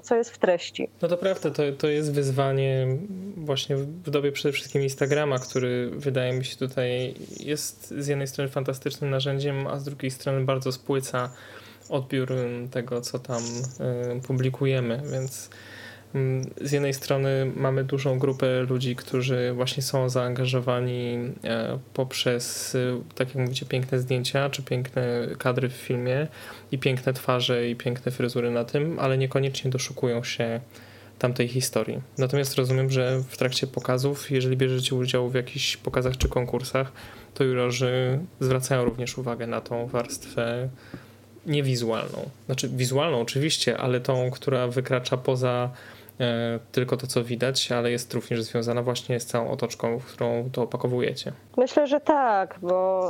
[0.00, 0.88] co jest w treści.
[1.02, 2.86] No to prawda, to, to jest wyzwanie
[3.36, 8.50] właśnie w dobie przede wszystkim Instagrama, który wydaje mi się tutaj jest z jednej strony
[8.50, 11.30] fantastycznym narzędziem, a z drugiej strony bardzo spłyca
[11.88, 12.32] odbiór
[12.70, 13.42] tego, co tam
[14.16, 15.50] y, publikujemy, więc
[16.60, 23.28] z jednej strony mamy dużą grupę ludzi, którzy właśnie są zaangażowani e, poprzez, y, tak
[23.28, 26.26] jak mówicie, piękne zdjęcia czy piękne kadry w filmie
[26.72, 30.60] i piękne twarze i piękne fryzury na tym, ale niekoniecznie doszukują się
[31.18, 32.00] tamtej historii.
[32.18, 36.92] Natomiast rozumiem, że w trakcie pokazów, jeżeli bierzecie udział w jakichś pokazach czy konkursach,
[37.34, 40.68] to jurorzy zwracają również uwagę na tą warstwę
[41.46, 42.30] niewizualną.
[42.46, 46.01] Znaczy wizualną oczywiście, ale tą, która wykracza poza e,
[46.72, 50.62] tylko to, co widać, ale jest również związana właśnie z całą otoczką, w którą to
[50.62, 51.32] opakowujecie.
[51.56, 53.08] Myślę, że tak, bo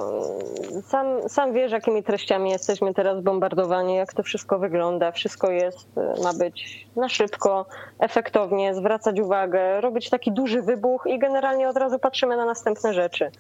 [0.87, 5.13] sam, sam wiesz, jakimi treściami jesteśmy teraz bombardowani, jak to wszystko wygląda.
[5.13, 5.89] Wszystko jest,
[6.23, 7.67] ma być na szybko,
[7.99, 13.31] efektownie, zwracać uwagę, robić taki duży wybuch i generalnie od razu patrzymy na następne rzeczy.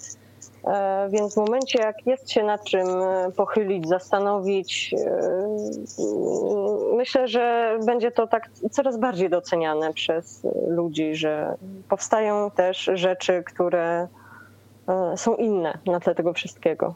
[0.64, 5.46] E, Więc w momencie, jak jest się nad czym e, pochylić, zastanowić, e,
[6.96, 11.56] myślę, że będzie to tak coraz bardziej doceniane przez ludzi, że
[11.88, 14.08] powstają też rzeczy, które
[15.16, 16.94] są inne na tle tego wszystkiego.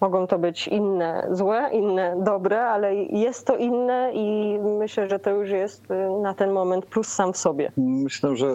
[0.00, 5.30] Mogą to być inne złe, inne dobre, ale jest to inne i myślę, że to
[5.30, 7.72] już jest y, na ten moment plus sam w sobie.
[7.76, 8.54] Myślę, że,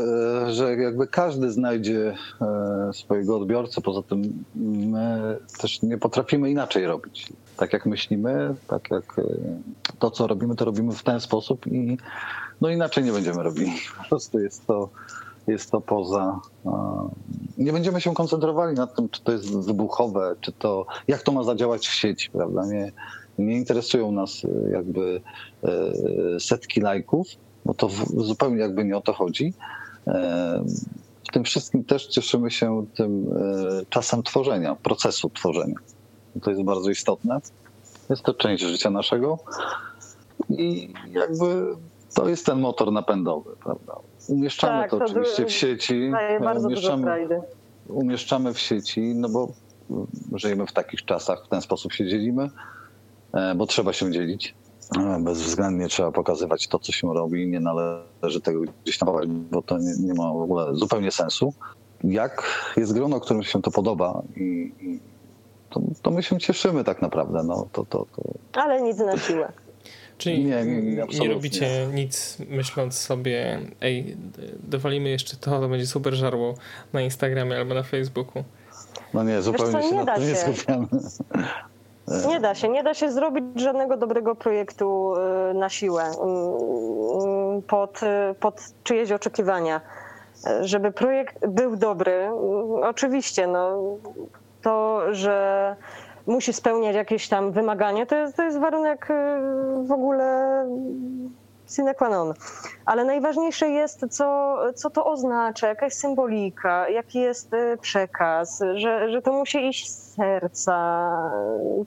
[0.54, 3.82] że jakby każdy znajdzie e, swojego odbiorcę.
[3.82, 7.34] Poza tym my też nie potrafimy inaczej robić.
[7.58, 9.24] Tak jak myślimy, tak jak e,
[10.00, 11.98] to, co robimy, to robimy w ten sposób i
[12.62, 13.72] no inaczej nie będziemy robili.
[13.98, 14.90] Po prostu jest to,
[15.48, 16.40] jest to poza.
[17.58, 21.44] Nie będziemy się koncentrowali nad tym, czy to jest wybuchowe, czy to jak to ma
[21.44, 22.66] zadziałać w sieci, prawda?
[22.66, 22.92] Nie,
[23.40, 25.22] nie interesują nas e, jakby
[25.64, 27.28] e, setki lajków,
[27.66, 29.54] bo to zupełnie jakby nie o to chodzi.
[30.08, 30.64] E,
[31.30, 33.26] W tym wszystkim też cieszymy się tym
[33.90, 35.76] czasem tworzenia, procesu tworzenia.
[36.42, 37.40] To jest bardzo istotne.
[38.10, 39.40] Jest to część życia naszego
[40.50, 41.76] i jakby
[42.14, 43.96] to jest ten motor napędowy, prawda?
[44.28, 46.12] Umieszczamy Tak, to to oczywiście w sieci.
[46.20, 47.28] E, bardzo umieszczamy,
[47.88, 49.48] umieszczamy w sieci, no bo
[50.34, 52.50] żyjemy w takich czasach, w ten sposób się dzielimy,
[53.34, 54.56] e, bo trzeba się dzielić.
[54.98, 57.48] E, Bezwzględnie trzeba pokazywać to, co się robi.
[57.48, 61.54] Nie należy tego gdzieś chować, bo to nie, nie ma w ogóle zupełnie sensu.
[62.04, 62.44] Jak
[62.78, 65.00] jest grono, którym się to podoba i, i
[65.70, 67.44] to, to my się cieszymy tak naprawdę.
[67.44, 68.22] No, to, to, to,
[68.54, 69.52] Ale nic na siłę.
[70.18, 70.82] Czyli Nie, nie,
[71.20, 74.18] nie, robicie nic myśląc sobie, ej,
[74.64, 76.56] dowalimy jeszcze to, to będzie super żarło
[76.94, 78.44] na Instagramie albo na Facebooku.
[79.14, 80.36] no nie, zupełnie co, się nie na da to nie się.
[80.36, 80.88] skupiamy.
[82.28, 85.14] Nie da się, nie da się zrobić żadnego dobrego projektu
[85.52, 89.82] y, na siłę y, pod, y, pod czyjeś oczekiwania.
[90.62, 92.30] Żeby projekt był dobry,
[92.84, 93.82] oczywiście, no,
[94.62, 95.76] to, że
[96.28, 99.14] musi spełniać jakieś tam wymagania, to jest, to jest warunek y,
[99.88, 100.66] w ogóle
[101.70, 102.34] sine qua non.
[102.86, 109.12] Ale najważniejsze jest, co, co to oznacza, jaka jest symbolika, jaki jest y, przekaz, że,
[109.12, 110.78] że to musi iść z serca,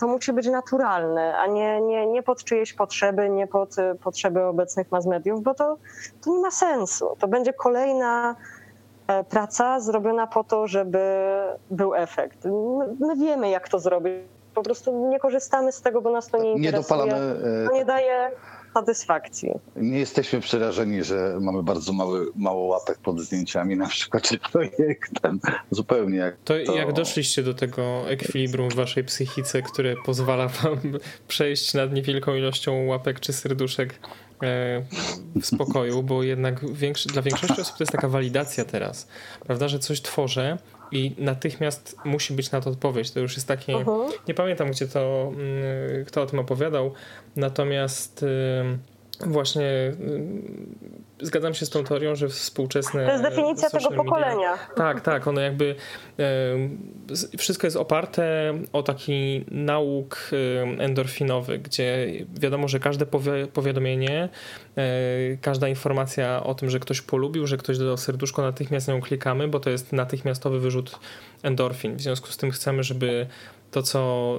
[0.00, 4.44] to musi być naturalne, a nie, nie, nie pod czyjeś potrzeby, nie pod y, potrzeby
[4.44, 5.76] obecnych mass mediów, bo to,
[6.24, 7.16] to nie ma sensu.
[7.18, 8.36] To będzie kolejna
[9.28, 10.98] praca zrobiona po to, żeby
[11.70, 12.44] był efekt.
[12.44, 14.14] My, my wiemy, jak to zrobić.
[14.54, 16.82] Po prostu nie korzystamy z tego, bo nas to nie Nie interesuje.
[16.82, 17.34] dopalamy
[17.64, 18.30] e, To nie daje
[18.74, 19.50] satysfakcji.
[19.76, 25.40] Nie jesteśmy przerażeni, że mamy bardzo mały, mało łapek pod zdjęciami, na przykład, czy projektem.
[25.70, 26.74] Zupełnie jak To, to...
[26.76, 30.78] jak doszliście do tego ekwilibrum w waszej psychice, które pozwala wam
[31.28, 34.27] przejść nad niewielką ilością łapek czy serduszek e,
[35.40, 39.08] w spokoju, bo jednak większy, dla większości osób to jest taka walidacja teraz,
[39.46, 40.58] prawda, że coś tworzę
[40.92, 43.10] i natychmiast musi być na to odpowiedź.
[43.10, 44.10] To już jest takie, Mhm.
[44.28, 46.92] nie pamiętam gdzie to, mm, kto o tym opowiadał,
[47.36, 48.24] natomiast
[49.26, 50.74] właśnie ym,
[51.20, 54.58] zgadzam się z tą teorią, że współczesne To jest definicja tego social media- pokolenia.
[54.76, 55.26] tak, tak.
[55.26, 55.74] Ono jakby
[57.10, 60.30] z- wszystko jest oparte o taki nauk
[60.62, 64.28] em, endorfinowy, gdzie wiadomo, że każde powi- powiadomienie,
[64.76, 64.82] e,
[65.42, 69.60] każda informacja o tym, że ktoś polubił, że ktoś dodał serduszko, natychmiast nią klikamy, bo
[69.60, 70.98] to jest natychmiastowy wyrzut
[71.42, 71.96] endorfin.
[71.96, 73.26] W związku z tym chcemy, żeby
[73.70, 74.34] to, co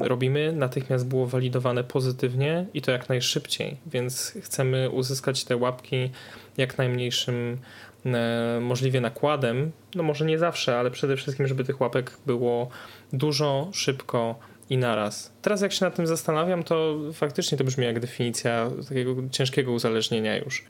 [0.00, 6.10] robimy, natychmiast było walidowane pozytywnie i to jak najszybciej, więc chcemy uzyskać te łapki
[6.56, 7.58] jak najmniejszym
[8.06, 9.70] e, możliwie nakładem.
[9.94, 12.68] No może nie zawsze, ale przede wszystkim, żeby tych łapek było
[13.12, 14.38] dużo, szybko
[14.70, 15.32] i naraz.
[15.42, 20.36] Teraz jak się nad tym zastanawiam, to faktycznie to brzmi jak definicja takiego ciężkiego uzależnienia
[20.36, 20.64] już.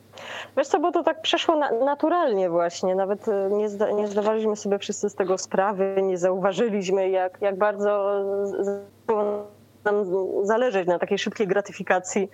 [0.56, 2.94] Wiesz co, bo to tak przeszło na, naturalnie właśnie.
[2.94, 7.58] Nawet y, nie, zda, nie zdawaliśmy sobie wszyscy z tego sprawy, nie zauważyliśmy, jak, jak
[7.58, 8.24] bardzo
[9.84, 10.04] nam
[10.42, 12.28] zależeć na takiej szybkiej gratyfikacji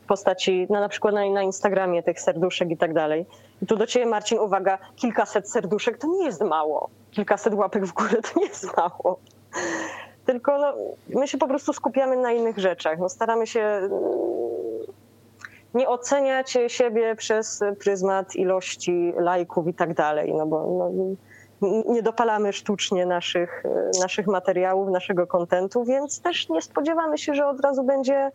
[0.00, 3.26] w postaci, no na przykład na, na Instagramie tych serduszek i tak dalej.
[3.62, 6.90] I tu do ciebie Marcin, uwaga, kilkaset serduszek to nie jest mało.
[7.10, 9.18] Kilkaset łapek w górę to nie jest mało.
[10.26, 10.74] Tylko no,
[11.08, 12.98] my się po prostu skupiamy na innych rzeczach.
[12.98, 13.90] No, staramy się mm,
[15.74, 20.90] nie oceniać siebie przez pryzmat ilości lajków i tak dalej, no bo no,
[21.88, 23.62] nie dopalamy sztucznie naszych,
[24.00, 28.30] naszych materiałów, naszego kontentu, więc też nie spodziewamy się, że od razu będzie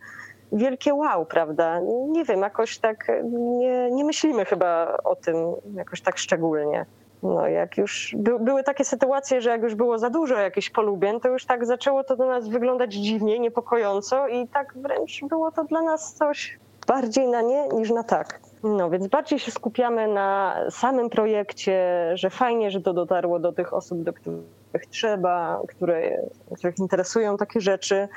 [0.52, 1.80] wielkie wow, prawda?
[2.08, 5.36] Nie wiem, jakoś tak nie, nie myślimy chyba o tym
[5.74, 6.86] jakoś tak szczególnie.
[7.22, 11.20] No, jak już by, były takie sytuacje, że jak już było za dużo jakichś polubień,
[11.20, 15.64] to już tak zaczęło to do nas wyglądać dziwnie, niepokojąco i tak wręcz było to
[15.64, 18.40] dla nas coś bardziej na nie niż na tak.
[18.62, 21.82] No więc bardziej się skupiamy na samym projekcie,
[22.14, 26.22] że fajnie, że to dotarło do tych osób, do których trzeba, które,
[26.56, 28.08] których interesują takie rzeczy,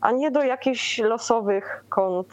[0.00, 2.28] a nie do jakichś losowych kont,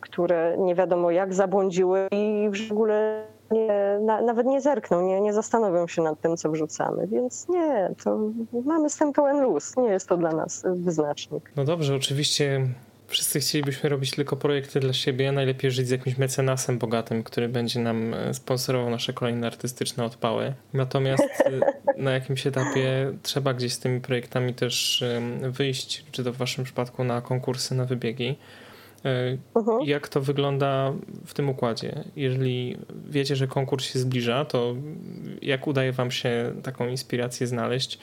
[0.00, 5.32] które nie wiadomo jak zabłądziły i w ogóle nie, na, nawet nie zerkną, nie, nie
[5.32, 7.06] zastanowią się nad tym, co wrzucamy.
[7.06, 8.18] Więc nie, to
[8.64, 9.76] mamy z tym pełen luz.
[9.76, 11.52] Nie jest to dla nas wyznacznik.
[11.56, 12.66] No dobrze, oczywiście
[13.06, 15.32] wszyscy chcielibyśmy robić tylko projekty dla siebie.
[15.32, 20.54] Najlepiej żyć z jakimś mecenasem bogatym, który będzie nam e, sponsorował nasze kolejne artystyczne odpały.
[20.72, 25.04] Natomiast e, na jakimś etapie trzeba gdzieś z tymi projektami też
[25.42, 28.36] wyjść, czy to w waszym przypadku na konkursy, na wybiegi.
[29.54, 29.86] Uh-huh.
[29.86, 30.92] Jak to wygląda
[31.26, 32.04] w tym układzie?
[32.16, 32.76] Jeżeli
[33.06, 34.76] wiecie, że konkurs się zbliża, to
[35.42, 37.98] jak udaje Wam się taką inspirację znaleźć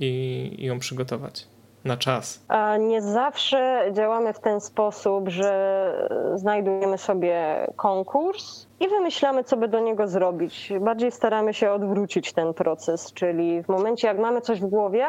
[0.00, 1.46] i, i ją przygotować?
[1.84, 2.46] Na czas?
[2.78, 9.80] Nie zawsze działamy w ten sposób, że znajdujemy sobie konkurs i wymyślamy, co by do
[9.80, 10.72] niego zrobić.
[10.80, 15.06] Bardziej staramy się odwrócić ten proces, czyli w momencie, jak mamy coś w głowie,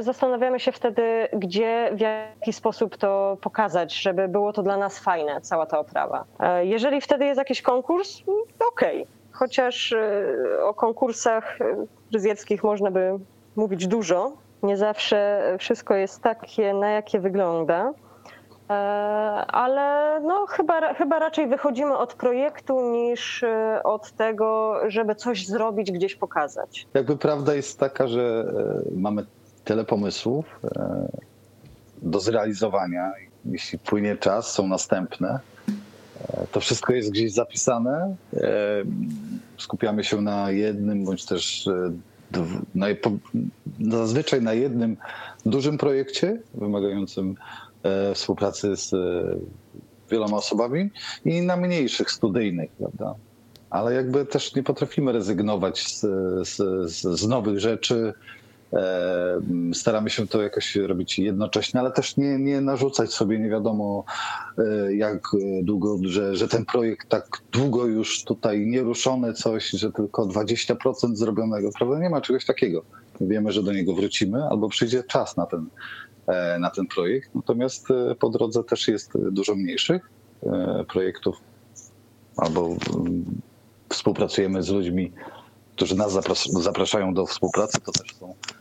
[0.00, 5.40] zastanawiamy się wtedy, gdzie, w jaki sposób to pokazać, żeby było to dla nas fajne,
[5.40, 6.24] cała ta oprawa.
[6.62, 8.22] Jeżeli wtedy jest jakiś konkurs,
[8.72, 9.02] okej.
[9.02, 9.16] Okay.
[9.32, 10.26] Chociaż e,
[10.62, 11.58] o konkursach
[12.10, 13.18] fryzjerskich można by
[13.56, 14.32] mówić dużo,
[14.66, 17.92] nie zawsze wszystko jest takie, na jakie wygląda.
[18.70, 18.72] E,
[19.46, 25.92] ale no, chyba, chyba raczej wychodzimy od projektu niż e, od tego, żeby coś zrobić,
[25.92, 26.86] gdzieś pokazać.
[26.94, 28.52] Jakby prawda jest taka, że
[28.94, 29.24] e, mamy
[29.64, 30.60] tyle pomysłów
[32.02, 33.12] do zrealizowania.
[33.44, 35.40] Jeśli płynie czas, są następne.
[36.52, 38.16] To wszystko jest gdzieś zapisane.
[39.58, 41.68] Skupiamy się na jednym bądź też
[43.80, 44.96] zazwyczaj na jednym
[45.46, 47.34] dużym projekcie wymagającym
[47.82, 48.96] e, współpracy z e,
[50.10, 50.90] wieloma osobami
[51.24, 53.14] i na mniejszych studyjnych, prawda?
[53.70, 56.00] Ale jakby też nie potrafimy rezygnować z,
[56.48, 58.14] z, z nowych rzeczy,
[59.74, 64.04] staramy się to jakoś robić jednocześnie, ale też nie, nie narzucać sobie nie wiadomo
[64.58, 65.28] e, jak
[65.62, 71.70] długo, że, że ten projekt tak długo już tutaj nieruszony coś, że tylko 20% zrobionego.
[71.78, 71.98] Prawda?
[71.98, 72.82] Nie ma czegoś takiego.
[73.20, 75.66] Wiemy, że do niego wrócimy albo przyjdzie czas na ten,
[76.26, 77.34] e, na ten projekt.
[77.34, 80.10] Natomiast po drodze też jest dużo mniejszych
[80.88, 81.36] projektów
[82.36, 82.76] albo
[83.88, 85.12] współpracujemy z ludźmi,
[85.76, 88.55] którzy nas zapraszają do współpracy, to też są E,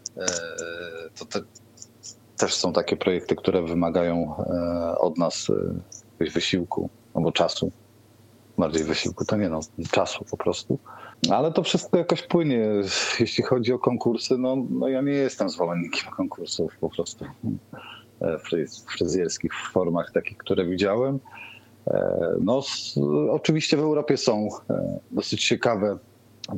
[1.16, 1.40] to te,
[2.38, 5.52] też są takie projekty, które wymagają e, od nas
[6.20, 7.72] e, wysiłku albo czasu.
[8.58, 9.60] Bardziej wysiłku to nie no,
[9.92, 10.80] czasu po prostu.
[11.32, 12.70] Ale to wszystko jakoś płynie.
[13.20, 17.26] Jeśli chodzi o konkursy, no, no ja nie jestem zwolennikiem konkursów po prostu
[18.22, 21.20] w fryzjerskich formach takich, które widziałem.
[22.42, 22.62] No,
[23.30, 24.50] oczywiście w Europie są
[25.12, 25.98] dosyć ciekawe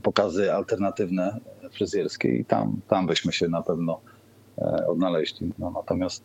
[0.03, 1.39] pokazy alternatywne
[1.77, 3.99] fryzjerskie i tam, tam byśmy się na pewno
[4.57, 5.51] e, odnaleźli.
[5.59, 6.23] No, natomiast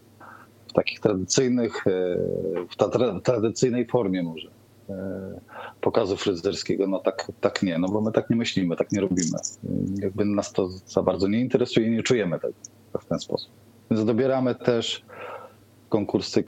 [0.68, 1.90] w takich tradycyjnych, e,
[2.70, 2.88] w ta
[3.24, 4.48] tradycyjnej formie może
[4.88, 5.40] e,
[5.80, 9.38] pokazu fryzjerskiego, no tak, tak nie, no bo my tak nie myślimy, tak nie robimy.
[10.03, 12.55] Jakby nas to za bardzo nie interesuje nie czujemy tego
[13.00, 13.50] w ten sposób.
[13.90, 15.05] Więc dobieramy też
[15.88, 16.44] konkursy,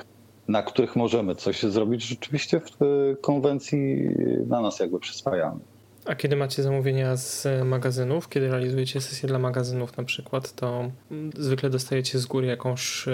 [0.48, 2.76] na których możemy coś zrobić rzeczywiście w
[3.20, 4.09] konwencji
[4.46, 5.61] na nas jakby przyswajamy.
[6.07, 10.90] A kiedy macie zamówienia z magazynów, kiedy realizujecie sesje dla magazynów na przykład, to
[11.34, 13.05] zwykle dostajecie z góry jakąś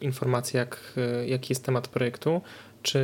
[0.00, 0.94] informację, jak,
[1.26, 2.40] jaki jest temat projektu,
[2.82, 3.00] czy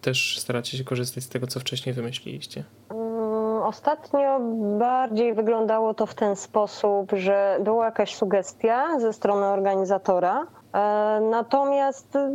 [0.00, 2.64] też staracie się korzystać z tego, co wcześniej wymyśliliście?
[2.90, 4.40] Mm, ostatnio
[4.78, 10.57] bardziej wyglądało to w ten sposób, że była jakaś sugestia ze strony organizatora, E,
[11.30, 12.28] natomiast y,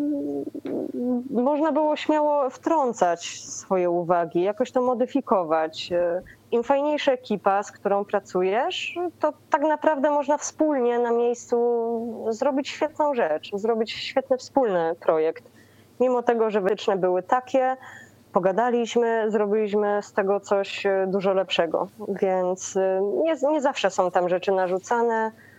[1.30, 5.92] można było śmiało wtrącać swoje uwagi, jakoś to modyfikować.
[5.92, 6.22] E,
[6.52, 11.58] Im fajniejsza ekipa, z którą pracujesz, to tak naprawdę można wspólnie na miejscu
[12.30, 15.44] zrobić świetną rzecz, zrobić świetny wspólny projekt.
[16.00, 17.78] Mimo tego, że wytyczne były takie,
[18.34, 21.88] pogadaliśmy, zrobiliśmy z tego coś e, dużo lepszego.
[22.08, 22.76] Więc
[23.24, 25.53] nie, nie zawsze są tam rzeczy narzucane E,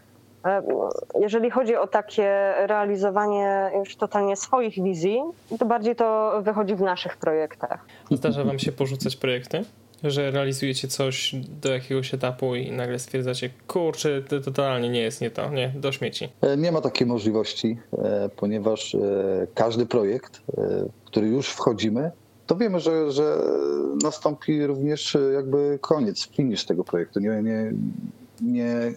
[1.21, 5.21] jeżeli chodzi o takie realizowanie już totalnie swoich wizji,
[5.59, 7.87] to bardziej to wychodzi w naszych projektach.
[8.11, 9.65] Zdarza Wam się porzucać projekty?
[10.05, 15.31] Że realizujecie coś do jakiegoś etapu i nagle stwierdzacie, kurczę, to totalnie nie jest nie
[15.31, 16.29] to, nie, do śmieci.
[16.41, 18.97] E, nie ma takiej możliwości, e, ponieważ
[19.55, 20.43] każdy projekt,
[21.03, 22.11] w który już wchodzimy,
[22.47, 23.37] to wiemy, że, że
[24.03, 27.21] nastąpi również jakby koniec, finish tego projektu.
[27.21, 27.73] Nie, nie,
[28.45, 28.93] nie,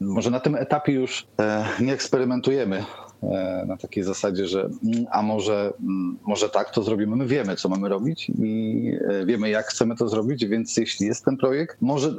[0.00, 2.84] może na tym etapie już e, nie eksperymentujemy
[3.22, 7.16] e, na takiej zasadzie, że mm, a może, mm, może tak to zrobimy.
[7.16, 11.24] My wiemy, co mamy robić i e, wiemy, jak chcemy to zrobić, więc jeśli jest
[11.24, 12.14] ten projekt, może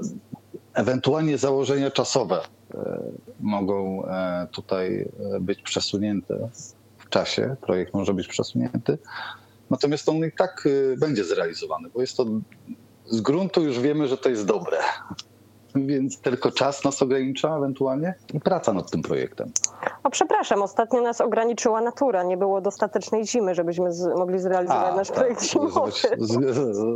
[0.74, 2.42] ewentualnie założenia czasowe
[3.40, 4.04] mogą
[4.52, 5.10] tutaj
[5.42, 6.50] być przesunięte
[6.98, 7.56] w czasie.
[7.62, 8.98] Projekt może być przesunięty.
[9.70, 12.26] Natomiast on i tak będzie zrealizowany, bo jest to
[13.06, 14.78] z gruntu już wiemy, że to jest dobre.
[15.92, 19.52] Więc tylko czas nas ogranicza ewentualnie i praca nad tym projektem.
[20.04, 22.24] O, przepraszam, ostatnio nas ograniczyła natura.
[22.24, 25.18] Nie było dostatecznej zimy, żebyśmy z, mogli zrealizować nasz tak.
[25.18, 25.92] projekt zimowy.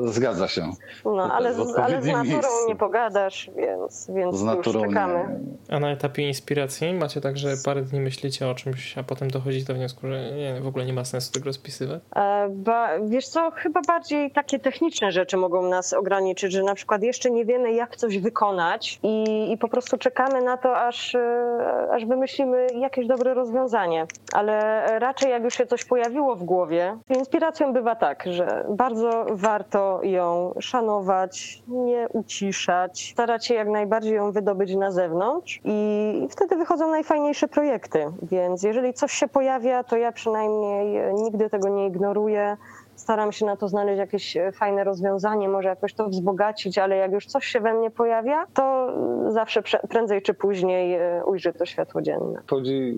[0.05, 0.71] Zgadza się.
[1.05, 2.67] No, ale, w z- ale z naturą miejscu.
[2.67, 5.39] nie pogadasz, więc, więc Z już naturą czekamy.
[5.69, 5.75] nie.
[5.75, 9.65] A na etapie inspiracji macie tak, że parę dni myślicie o czymś, a potem dochodzicie
[9.65, 12.01] do wniosku, że nie, w ogóle nie ma sensu tego rozpisywać?
[12.15, 17.03] E, Ba, wiesz co, chyba bardziej takie techniczne rzeczy mogą nas ograniczyć, że na przykład
[17.03, 18.68] jeszcze nie wiemy, jak coś wykonać
[19.03, 24.05] i, i po prostu czekamy na to, aż, e, aż wymyślimy jakieś dobre rozwiązanie.
[24.33, 29.99] Ale raczej jak już się coś pojawiło w głowie, inspiracją bywa tak, że bardzo warto
[30.03, 36.91] ją szanować, nie uciszać, starać się jak najbardziej ją wydobyć na zewnątrz i wtedy wychodzą
[36.91, 38.05] najfajniejsze projekty.
[38.21, 42.57] Więc jeżeli coś się pojawia, to ja przynajmniej nigdy tego nie ignoruję.
[42.99, 47.11] Staram się na to znaleźć jakieś e, fajne rozwiązanie, może jakoś to wzbogacić, ale jak
[47.11, 48.93] już coś się we mnie pojawia, to
[49.27, 52.41] e, zawsze prędzej czy później e, ujrzy to światło dzienne.
[52.49, 52.95] chodzi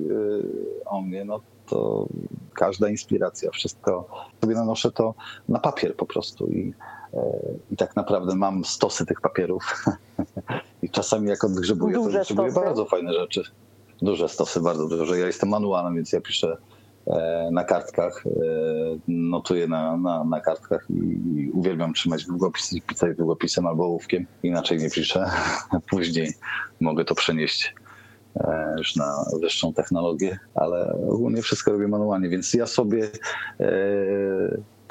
[0.86, 1.40] o mnie, no
[1.70, 2.06] to
[2.54, 4.08] każda inspiracja, wszystko
[4.42, 5.14] sobie nanoszę to
[5.50, 6.74] na papier po prostu i,
[7.72, 9.86] i tak naprawdę mam stosy tych papierów
[10.84, 12.66] i czasami jak odgrzebuję, to Duże odgrzebuję stosy?
[12.66, 13.44] bardzo fajne rzeczy.
[14.02, 15.20] Duże stosy, bardzo duże.
[15.20, 16.58] Ja jestem manualem, więc ja piszę
[17.52, 18.30] na kartkach, e,
[19.08, 24.26] notuję na, na, na kartkach i, uwielbiam trzymać długopis i pisać długopisem albo ołówkiem.
[24.44, 25.26] Inaczej nie piszę.
[25.92, 26.34] Później
[26.80, 27.76] mogę to przenieść
[28.36, 33.10] e, już na wyższą technologię, ale ogólnie wszystko robię manualnie, więc ja sobie
[33.60, 33.68] e,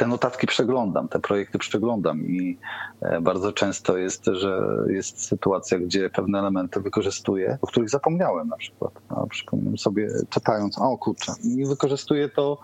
[0.00, 2.58] te notatki przeglądam, te projekty przeglądam i
[3.00, 8.56] e, bardzo często jest, że jest sytuacja, gdzie pewne elementy wykorzystuję, o których zapomniałem na
[8.56, 8.92] przykład.
[9.08, 12.58] A przypominam sobie czytając, o kurczę, i wykorzystuję to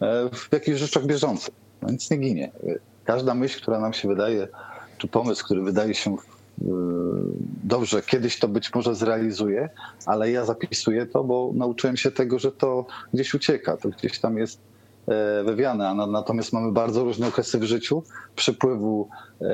[0.00, 2.52] e, w jakichś rzeczach bieżących, no nic nie ginie.
[3.04, 4.48] Każda myśl, która nam się wydaje,
[4.98, 6.16] czy pomysł, który wydaje się e,
[7.64, 9.68] dobrze, kiedyś to być może zrealizuje,
[10.06, 14.38] ale ja zapisuję to, bo nauczyłem się tego, że to gdzieś ucieka, to gdzieś tam
[14.38, 14.73] jest
[15.08, 18.02] e, wywiane, a na, natomiast mamy bardzo różne okresy w życiu,
[18.36, 19.08] przepływu
[19.40, 19.46] e,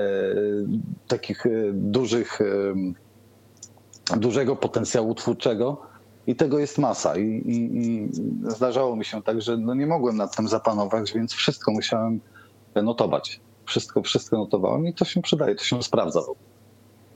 [1.08, 2.38] takich e, dużych,
[4.16, 5.82] dużego potencjału twórczego
[6.26, 8.08] i tego jest masa I, i, i
[8.50, 12.20] zdarzało mi się tak, że no nie mogłem nad tym zapanować, więc wszystko musiałem
[12.74, 13.40] notować.
[13.64, 16.20] Wszystko, wszystko notowałem i to się przydaje, to się sprawdza.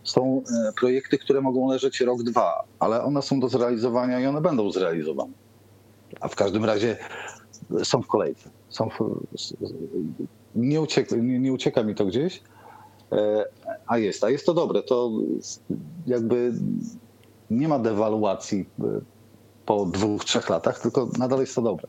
[0.05, 0.43] Są
[0.81, 5.33] projekty, które mogą leżeć rok, dwa, ale one są do zrealizowania i one będą zrealizowane.
[6.21, 6.97] A w każdym razie
[7.83, 8.51] są w kolejce.
[8.69, 9.21] Są w,
[10.55, 12.43] nie, ucieka, nie, nie ucieka mi to gdzieś,
[13.13, 13.45] e,
[13.87, 14.25] a jest.
[14.25, 14.83] A jest to dobre.
[14.83, 15.11] To
[16.07, 16.53] jakby
[17.51, 18.85] nie ma dewaluacji e,
[19.67, 21.89] po dwóch, trzech latach, tylko nadal jest to dobre.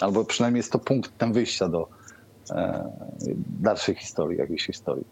[0.00, 1.88] Albo przynajmniej jest to punktem wyjścia do
[2.50, 2.90] e,
[3.60, 5.04] dalszej historii, jakiejś historii.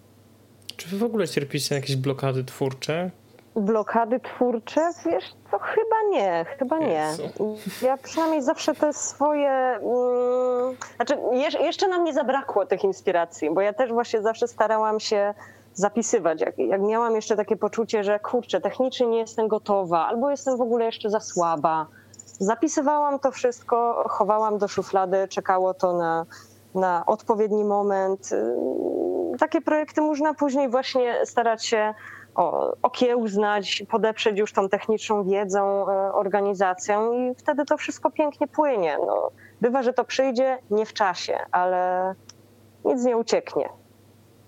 [0.77, 3.11] Czy wy w ogóle cierpicie na jakieś blokady twórcze?
[3.57, 4.91] Blokady twórcze?
[5.07, 7.11] Wiesz, to chyba nie, chyba nie.
[7.83, 9.51] Ja przynajmniej zawsze te swoje.
[9.51, 11.19] Mm, znaczy,
[11.61, 15.35] jeszcze nam nie zabrakło tych inspiracji, bo ja też właśnie zawsze starałam się
[15.75, 16.41] zapisywać.
[16.41, 20.61] Jak, jak miałam jeszcze takie poczucie, że kurczę, technicznie nie jestem gotowa, albo jestem w
[20.61, 21.87] ogóle jeszcze za słaba.
[22.39, 26.27] Zapisywałam to wszystko, chowałam do szuflady, czekało to na,
[26.75, 28.31] na odpowiedni moment.
[29.39, 31.95] Takie projekty można później właśnie starać się
[32.82, 38.97] okiełznać, podeprzeć już tą techniczną wiedzą, e, organizacją i wtedy to wszystko pięknie płynie.
[39.07, 39.30] No,
[39.61, 42.14] bywa, że to przyjdzie nie w czasie, ale
[42.85, 43.68] nic nie ucieknie.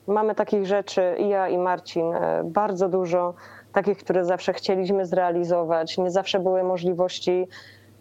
[0.06, 3.34] Mamy takich rzeczy, i ja i Marcin, e, bardzo dużo,
[3.72, 5.98] takich, które zawsze chcieliśmy zrealizować.
[5.98, 7.48] Nie zawsze były możliwości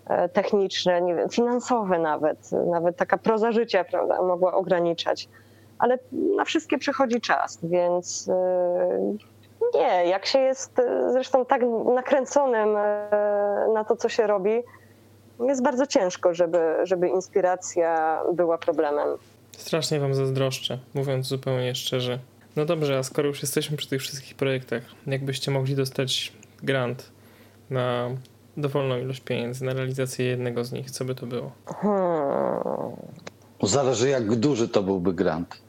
[0.08, 2.52] e, techniczne, nie wiem, finansowe nawet.
[2.52, 5.30] Nawet taka proza życia prawda, mogła ograniczać.
[5.80, 6.00] Ale
[6.38, 8.30] na wszystkie przychodzi czas, więc
[9.78, 11.62] nie, jak się jest e, zresztą tak
[11.96, 13.10] nakręconym e,
[13.74, 14.64] na to, co się robi,
[15.40, 19.08] jest bardzo ciężko, żeby, żeby inspiracja była problemem.
[19.58, 22.20] Strasznie wam zazdroszczę, mówiąc zupełnie szczerze.
[22.56, 27.12] No dobrze, a skoro już jesteśmy przy tych wszystkich projektach, jakbyście mogli dostać grant
[27.70, 28.10] na
[28.58, 31.52] dowolną ilość pieniędzy na realizację jednego z nich, co by to było?
[31.66, 32.96] Hmm.
[33.64, 35.62] Zależy jak duży to byłby grant.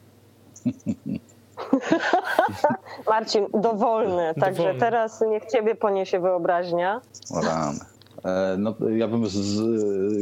[3.09, 4.79] Marcin, dowolny, także Dowolny.
[4.79, 7.01] teraz niech ciebie poniesie wyobraźnia.
[7.43, 7.79] Rany.
[8.25, 9.61] E, No, ja bym z,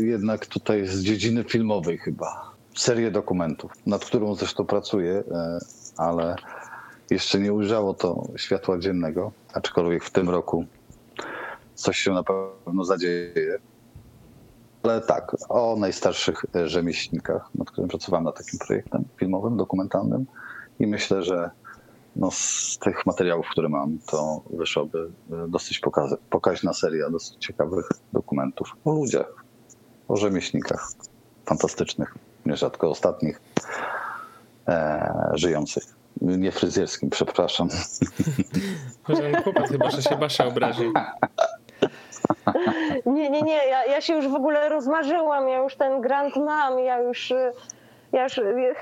[0.01, 2.51] jednak tutaj z dziedziny filmowej chyba.
[2.75, 5.59] Serię dokumentów, nad którą zresztą pracuję, e,
[5.97, 6.35] ale
[7.09, 10.65] jeszcze nie ujrzało to światła dziennego, aczkolwiek w tym roku
[11.75, 13.57] coś się na pewno zadzieje.
[14.83, 20.25] Ale tak, o najstarszych rzemieślnikach, nad którym pracowałem nad takim projektem filmowym, dokumentalnym
[20.79, 21.49] i myślę, że
[22.15, 27.89] no, z tych materiałów, które mam, to wyszłaby e, dosyć pokaza- pokaźna seria dosyć ciekawych
[28.13, 29.43] dokumentów o ludziach,
[30.07, 30.89] o rzemieślnikach
[31.45, 32.15] fantastycznych,
[32.45, 33.41] nierzadko ostatnich,
[34.67, 35.83] e, żyjących.
[36.21, 37.69] Nie fryzjerskim, przepraszam.
[39.07, 40.91] Porządny chłopak chyba, że się Basia obrazi.
[43.05, 46.79] Nie, nie, nie, ja, ja się już w ogóle rozmarzyłam, ja już ten grant mam,
[46.79, 47.51] ja już, y,
[48.11, 48.27] ja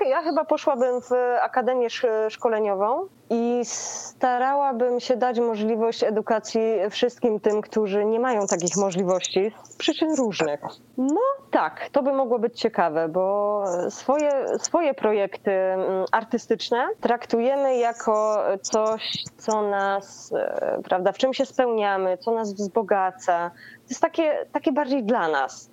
[0.08, 1.10] ja chyba poszłabym w
[1.40, 6.60] akademię sz- szkoleniową i starałabym się dać możliwość edukacji
[6.90, 10.60] wszystkim tym, którzy nie mają takich możliwości z przyczyn różnych.
[10.98, 11.20] No
[11.50, 19.24] tak, to by mogło być ciekawe, bo swoje, swoje projekty mm, artystyczne traktujemy jako coś,
[19.36, 23.50] co nas, e, prawda, w czym się spełniamy, co nas wzbogaca.
[23.54, 25.70] To jest takie, takie bardziej dla nas.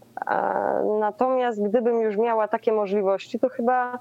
[1.00, 4.00] Natomiast gdybym już miała takie możliwości, to chyba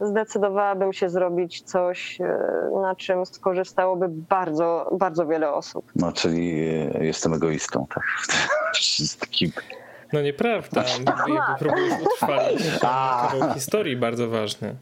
[0.00, 2.38] zdecydowałabym się zrobić coś, e,
[2.82, 5.92] na czym skorzystałoby bardzo, bardzo wiele osób.
[5.96, 6.60] No, czyli
[6.94, 8.04] e, jestem egoistą, tak.
[8.74, 9.52] Wszystkim.
[10.12, 14.76] No nieprawda, jakby próbujesz utrwalić kawał historii bardzo ważny.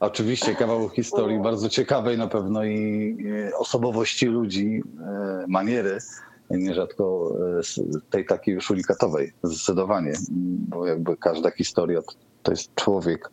[0.00, 3.16] Oczywiście kawał historii bardzo ciekawej na pewno i
[3.50, 4.82] e, osobowości ludzi,
[5.48, 5.98] maniery,
[6.50, 10.12] nierzadko e, tej takiej już unikatowej, zdecydowanie,
[10.68, 12.00] bo jakby każda historia
[12.42, 13.30] to- jest człowiek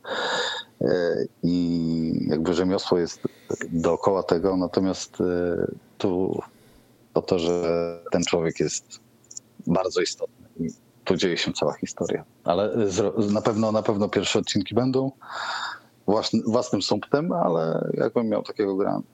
[0.82, 3.22] e, i jakby rzemiosło jest
[3.72, 6.40] dookoła tego, natomiast e, tu
[7.14, 7.64] o to, że
[8.12, 9.00] ten człowiek jest
[9.68, 10.70] bardzo istotny i
[11.04, 12.24] tu dzieje się cała historia.
[12.44, 12.76] Ale
[13.32, 15.12] na pewno, na pewno pierwsze odcinki będą
[16.06, 19.06] własny, własnym sumptem, ale jakbym miał takiego grant,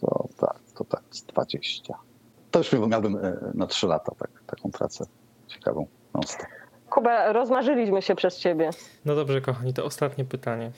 [0.00, 1.94] to tak, to tak, z 20.
[2.54, 5.04] To już miałbym e, na 3 lata tak, taką pracę
[5.46, 5.86] ciekawą.
[6.14, 6.46] non-stop.
[6.90, 8.70] Kuba, rozmarzyliśmy się przez ciebie.
[9.04, 10.70] No dobrze, kochani, to ostatnie pytanie.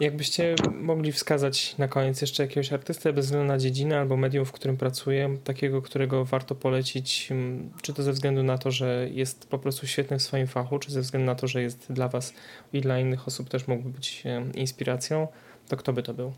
[0.00, 4.52] Jakbyście mogli wskazać na koniec jeszcze jakiegoś artystę bez względu na dziedzinę albo medium, w
[4.52, 9.48] którym pracuję, takiego, którego warto polecić, mm, czy to ze względu na to, że jest
[9.48, 12.34] po prostu świetny w swoim fachu, czy ze względu na to, że jest dla was
[12.72, 14.24] i dla innych osób też mógłby być
[14.54, 15.28] inspiracją,
[15.68, 16.32] to kto by to był?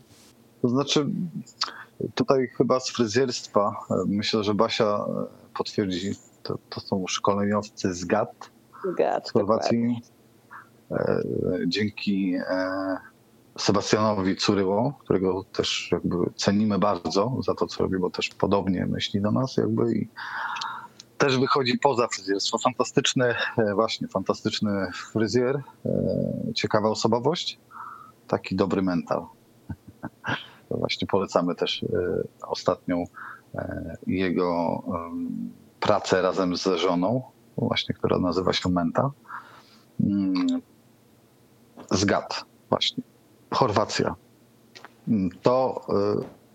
[0.63, 1.05] To znaczy,
[2.15, 6.11] tutaj chyba z fryzjerstwa, e, myślę, że Basia e, potwierdzi,
[6.43, 8.51] to, to są szkoleniowcy z GAT,
[8.97, 10.01] Gad, z Chorwacji.
[10.91, 11.23] E,
[11.67, 12.35] Dzięki
[13.57, 19.21] Sebastianowi Curyło, którego też jakby cenimy bardzo za to, co robi, bo też podobnie myśli
[19.21, 20.09] do nas jakby i
[21.17, 22.57] też wychodzi poza fryzjerstwo.
[22.57, 23.35] Fantastyczny,
[23.75, 25.61] właśnie fantastyczny fryzjer,
[26.55, 27.59] ciekawa osobowość,
[28.27, 29.25] taki dobry mental.
[30.77, 31.87] Właśnie polecamy też e,
[32.47, 33.03] ostatnią
[33.55, 34.81] e, jego
[35.79, 37.21] pracę razem z żoną,
[37.57, 39.11] właśnie, która nazywa się Menta.
[39.99, 40.33] Mm,
[41.91, 43.03] Z GAT właśnie.
[43.51, 44.15] Chorwacja.
[45.07, 45.81] Mm, To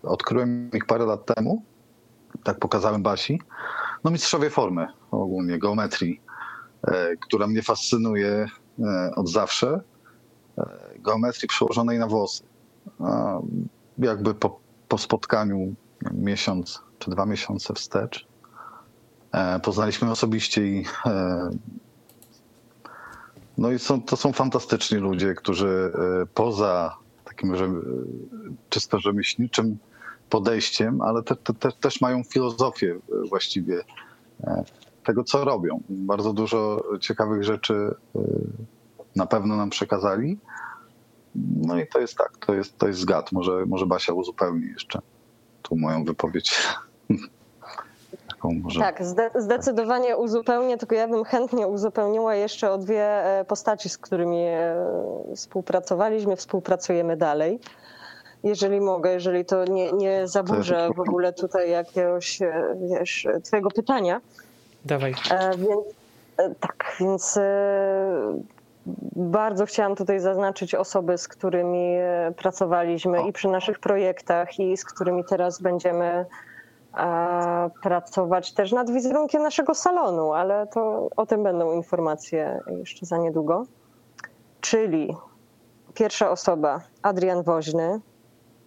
[0.03, 1.63] y, odkryłem ich parę lat temu.
[2.43, 3.41] Tak pokazałem Basi.
[4.03, 6.21] No mistrzowie formy ogólnie, geometrii,
[6.87, 8.45] e, która mnie fascynuje
[8.79, 9.79] e, od zawsze.
[10.57, 10.65] E,
[10.99, 12.43] Geometrii przełożonej na włosy.
[13.99, 15.75] Jakby po, po spotkaniu
[16.11, 18.27] miesiąc czy dwa miesiące wstecz
[19.31, 21.49] e, poznaliśmy osobiście i e,
[23.57, 27.53] no i są, to są fantastyczni ludzie, którzy e, poza takim
[28.69, 29.77] czysto rzemieślniczym
[30.29, 33.83] podejściem, ale te, te, te, też mają filozofię właściwie
[35.03, 35.81] tego, co robią.
[35.89, 37.95] Bardzo dużo ciekawych rzeczy
[39.15, 40.37] na pewno nam przekazali.
[41.35, 43.31] No i to jest tak, to jest, to jest zgad.
[43.31, 44.99] Może, może Basia uzupełni jeszcze
[45.61, 46.55] tu moją wypowiedź.
[48.63, 48.79] Może...
[48.79, 53.03] Tak, zde- zdecydowanie uzupełnię, tylko ja bym chętnie uzupełniła jeszcze o dwie
[53.39, 54.75] e, postaci, z którymi e,
[55.35, 57.59] współpracowaliśmy, współpracujemy dalej.
[58.43, 64.21] Jeżeli mogę, jeżeli to nie, nie zaburza w ogóle tutaj jakiegoś, e, wiesz, twojego pytania.
[64.85, 65.15] Dawaj.
[65.31, 65.85] E, Więc,
[66.37, 67.39] e, tak, więc
[69.15, 74.85] bardzo chciałam tutaj zaznaczyć osoby, z którymi e, pracowaliśmy i przy naszych projektach, i z
[74.85, 76.25] którymi teraz będziemy
[77.83, 83.63] pracować też nad wizerunkiem naszego salonu, ale to o tym będą informacje jeszcze za niedługo.
[84.61, 85.15] Czyli
[85.93, 87.99] pierwsza osoba, Adrian Woźny,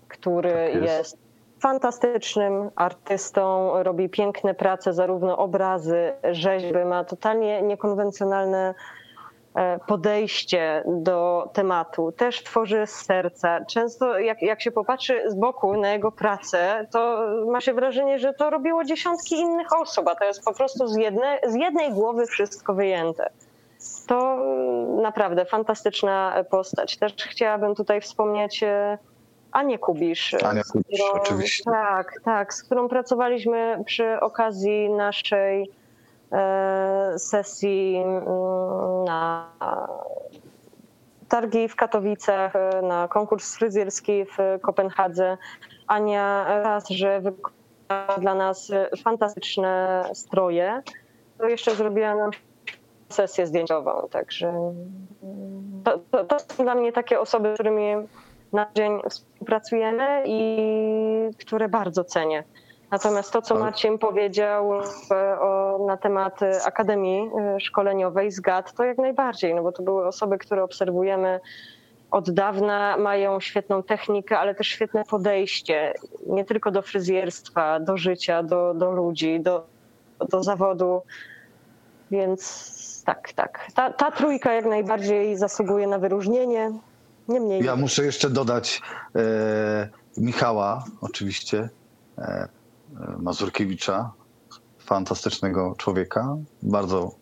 [0.09, 0.99] który Tak jest.
[0.99, 1.19] jest
[1.61, 8.75] fantastycznym artystą, robi piękne prace, zarówno obrazy, rzeźby, ma totalnie niekonwencjonalne
[9.87, 12.13] podejście do tematu.
[12.13, 13.65] Też tworzy z serca.
[13.65, 18.33] Często jak, jak się popatrzy z boku na jego pracę, to ma się wrażenie, że
[18.33, 22.27] to robiło dziesiątki innych osób, a to jest po prostu z, jedne, z jednej głowy
[22.27, 23.31] wszystko wyjęte.
[24.07, 26.97] To mm, naprawdę fantastyczna postać.
[26.97, 28.99] Też chciałabym tutaj wspomnieć e,
[29.53, 30.35] Anię Kubisz.
[30.35, 31.65] Ania Kubisz, którą- oczywiście.
[31.65, 35.82] Tak, tak, z którą pracowaliśmy przy okazji naszej e,
[37.19, 38.25] sesji mm,
[39.05, 39.49] na
[41.29, 45.37] targi w Katowicach, e, na konkurs fryzjerski w Kopenhadze.
[45.87, 48.73] Ania raz, że wykonała dla nas
[49.05, 50.83] fantastyczne stroje,
[51.39, 52.31] to jeszcze zrobiła nam
[53.09, 57.95] sesję zdjęciową, także mm, to, to, to są dla mnie takie osoby, z którymi
[58.53, 60.59] na dzień współpracujemy i
[61.39, 62.45] które bardzo cenię.
[62.91, 68.41] Natomiast to, co Marcin powiedział e, o, na temat e, Akademii e, Szkoleniowej z
[68.77, 71.41] to jak najbardziej, no bo to były osoby, które obserwujemy
[72.11, 75.95] od dawna, mają świetną technikę, ale też świetne podejście,
[76.27, 79.67] nie tylko do fryzjerstwa, do życia, do, do ludzi, do,
[80.31, 81.03] do zawodu.
[82.11, 83.67] Więc tak, tak.
[83.75, 86.73] Ta, ta trójka jak najbardziej zasługuje na wyróżnienie.
[87.29, 88.83] Niemniej Ja muszę jeszcze dodać
[89.17, 91.69] e, Michała, oczywiście,
[92.19, 92.49] e, e,
[93.19, 94.11] Mazurkiewicza,
[94.93, 97.15] fantastycznego człowieka, bardzo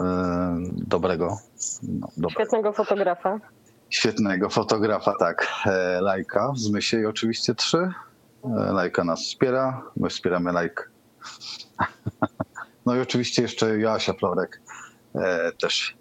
[0.00, 1.38] e, dobrego,
[1.82, 3.40] no, dobrego, świetnego fotografa.
[3.90, 7.78] świetnego fotografa, tak, e, Lajka w Zmysie i oczywiście trzy.
[8.44, 10.90] E, Lajka nas wspiera, my wspieramy Lajk.
[12.86, 14.60] No i oczywiście jeszcze Joasia Florek,
[15.60, 15.95] też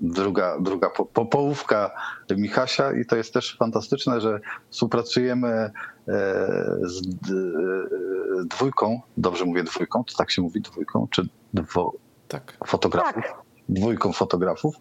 [0.00, 1.90] druga, druga po, po, połówka
[2.36, 4.40] Michasia i to jest też fantastyczne, że
[4.70, 5.70] współpracujemy e,
[6.82, 11.92] z e, dwójką, dobrze mówię dwójką, to tak się mówi dwójką, czy dwo,
[12.28, 12.58] Tak.
[12.66, 13.42] fotografów, Tak.
[13.68, 14.74] dwójką fotografów,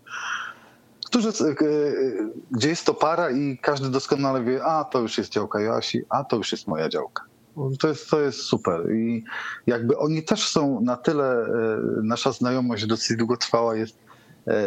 [1.05, 1.55] którzy, e,
[2.51, 6.23] gdzie jest to para i każdy doskonale wie, a to już jest działka Joasi, a
[6.23, 7.23] to już jest moja działka.
[7.79, 9.23] To jest, to jest super i
[9.67, 11.47] jakby oni też są na tyle, e,
[12.03, 14.06] nasza znajomość dosyć długotrwała jest e,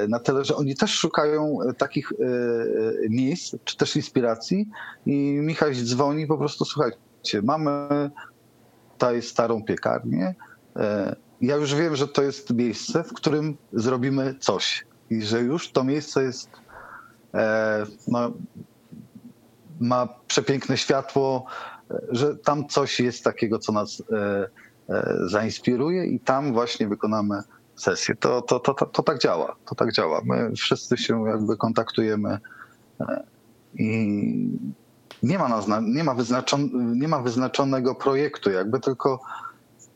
[0.08, 4.68] na tyle, że oni też szukają e, takich e, e, miejsc, czy też inspiracji.
[5.06, 8.10] I Michał dzwoni po prostu, słuchajcie, mamy
[8.92, 10.34] tutaj starą piekarnię,
[10.76, 14.86] e, ja już wiem, że to jest miejsce, w którym zrobimy coś.
[15.10, 16.50] I że już to miejsce jest,
[17.34, 18.32] e, no,
[19.80, 21.46] ma przepiękne światło,
[21.90, 24.48] e, że tam coś jest takiego, co nas e,
[24.88, 26.06] e, zainspiruje.
[26.06, 27.42] I tam właśnie wykonamy
[27.82, 28.14] sesję.
[28.14, 30.20] To, to, to, to, to tak działa, to tak działa.
[30.24, 32.38] My wszyscy się jakby kontaktujemy
[33.00, 33.24] e,
[33.74, 33.88] i
[35.22, 39.20] nie ma, nazna, nie, ma wyznaczon, nie ma wyznaczonego projektu, jakby tylko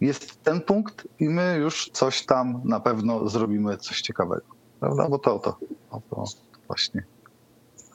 [0.01, 4.47] jest ten punkt i my już coś tam na pewno zrobimy coś ciekawego.
[4.81, 5.09] Prawda?
[5.09, 5.59] Bo to, to,
[5.91, 6.25] to, to
[6.67, 7.05] właśnie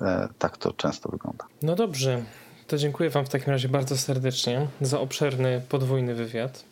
[0.02, 1.46] e, tak to często wygląda.
[1.62, 2.24] No dobrze,
[2.68, 6.64] to dziękuję Wam w takim razie bardzo serdecznie za obszerny, podwójny wywiad.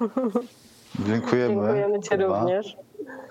[0.98, 1.54] Dziękujemy.
[1.54, 2.40] Dziękujemy Ci Kuba.
[2.40, 2.76] również.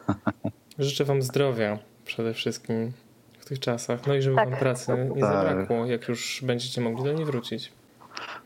[0.80, 2.92] Życzę Wam zdrowia przede wszystkim
[3.40, 4.08] w tych czasach.
[4.08, 4.50] No i żeby Tak.
[4.50, 5.34] Wam pracy nie Tak.
[5.34, 7.72] zabrakło, jak już będziecie mogli do niej wrócić.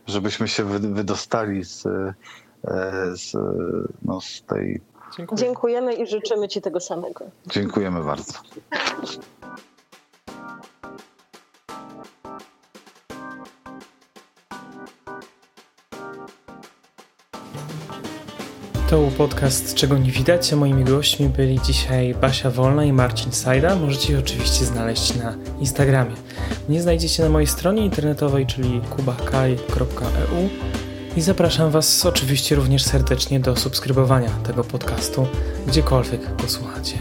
[0.08, 2.14] Żebyśmy się wy- wydostali z, e,
[3.16, 3.32] z,
[4.02, 4.82] no, z tej.
[5.18, 5.42] Dziękuję.
[5.42, 7.26] Dziękujemy i życzymy Ci tego samego.
[7.48, 8.34] Dziękujemy bardzo.
[18.94, 23.32] To był podcast Czego nie widać, a moimi gośćmi byli dzisiaj Basia Wolna i Marcin
[23.32, 23.76] Sajda.
[23.76, 26.16] Możecie ich oczywiście znaleźć na Instagramie.
[26.70, 30.50] Mnie znajdziecie na mojej stronie internetowej, czyli kubakaj.eu
[31.18, 35.28] i zapraszam Was oczywiście również serdecznie do subskrybowania tego podcastu,
[35.68, 37.00] gdziekolwiek go słuchacie.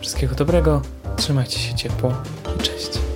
[0.00, 0.82] Wszystkiego dobrego,
[1.16, 2.14] trzymajcie się ciepło
[2.58, 3.09] i cześć.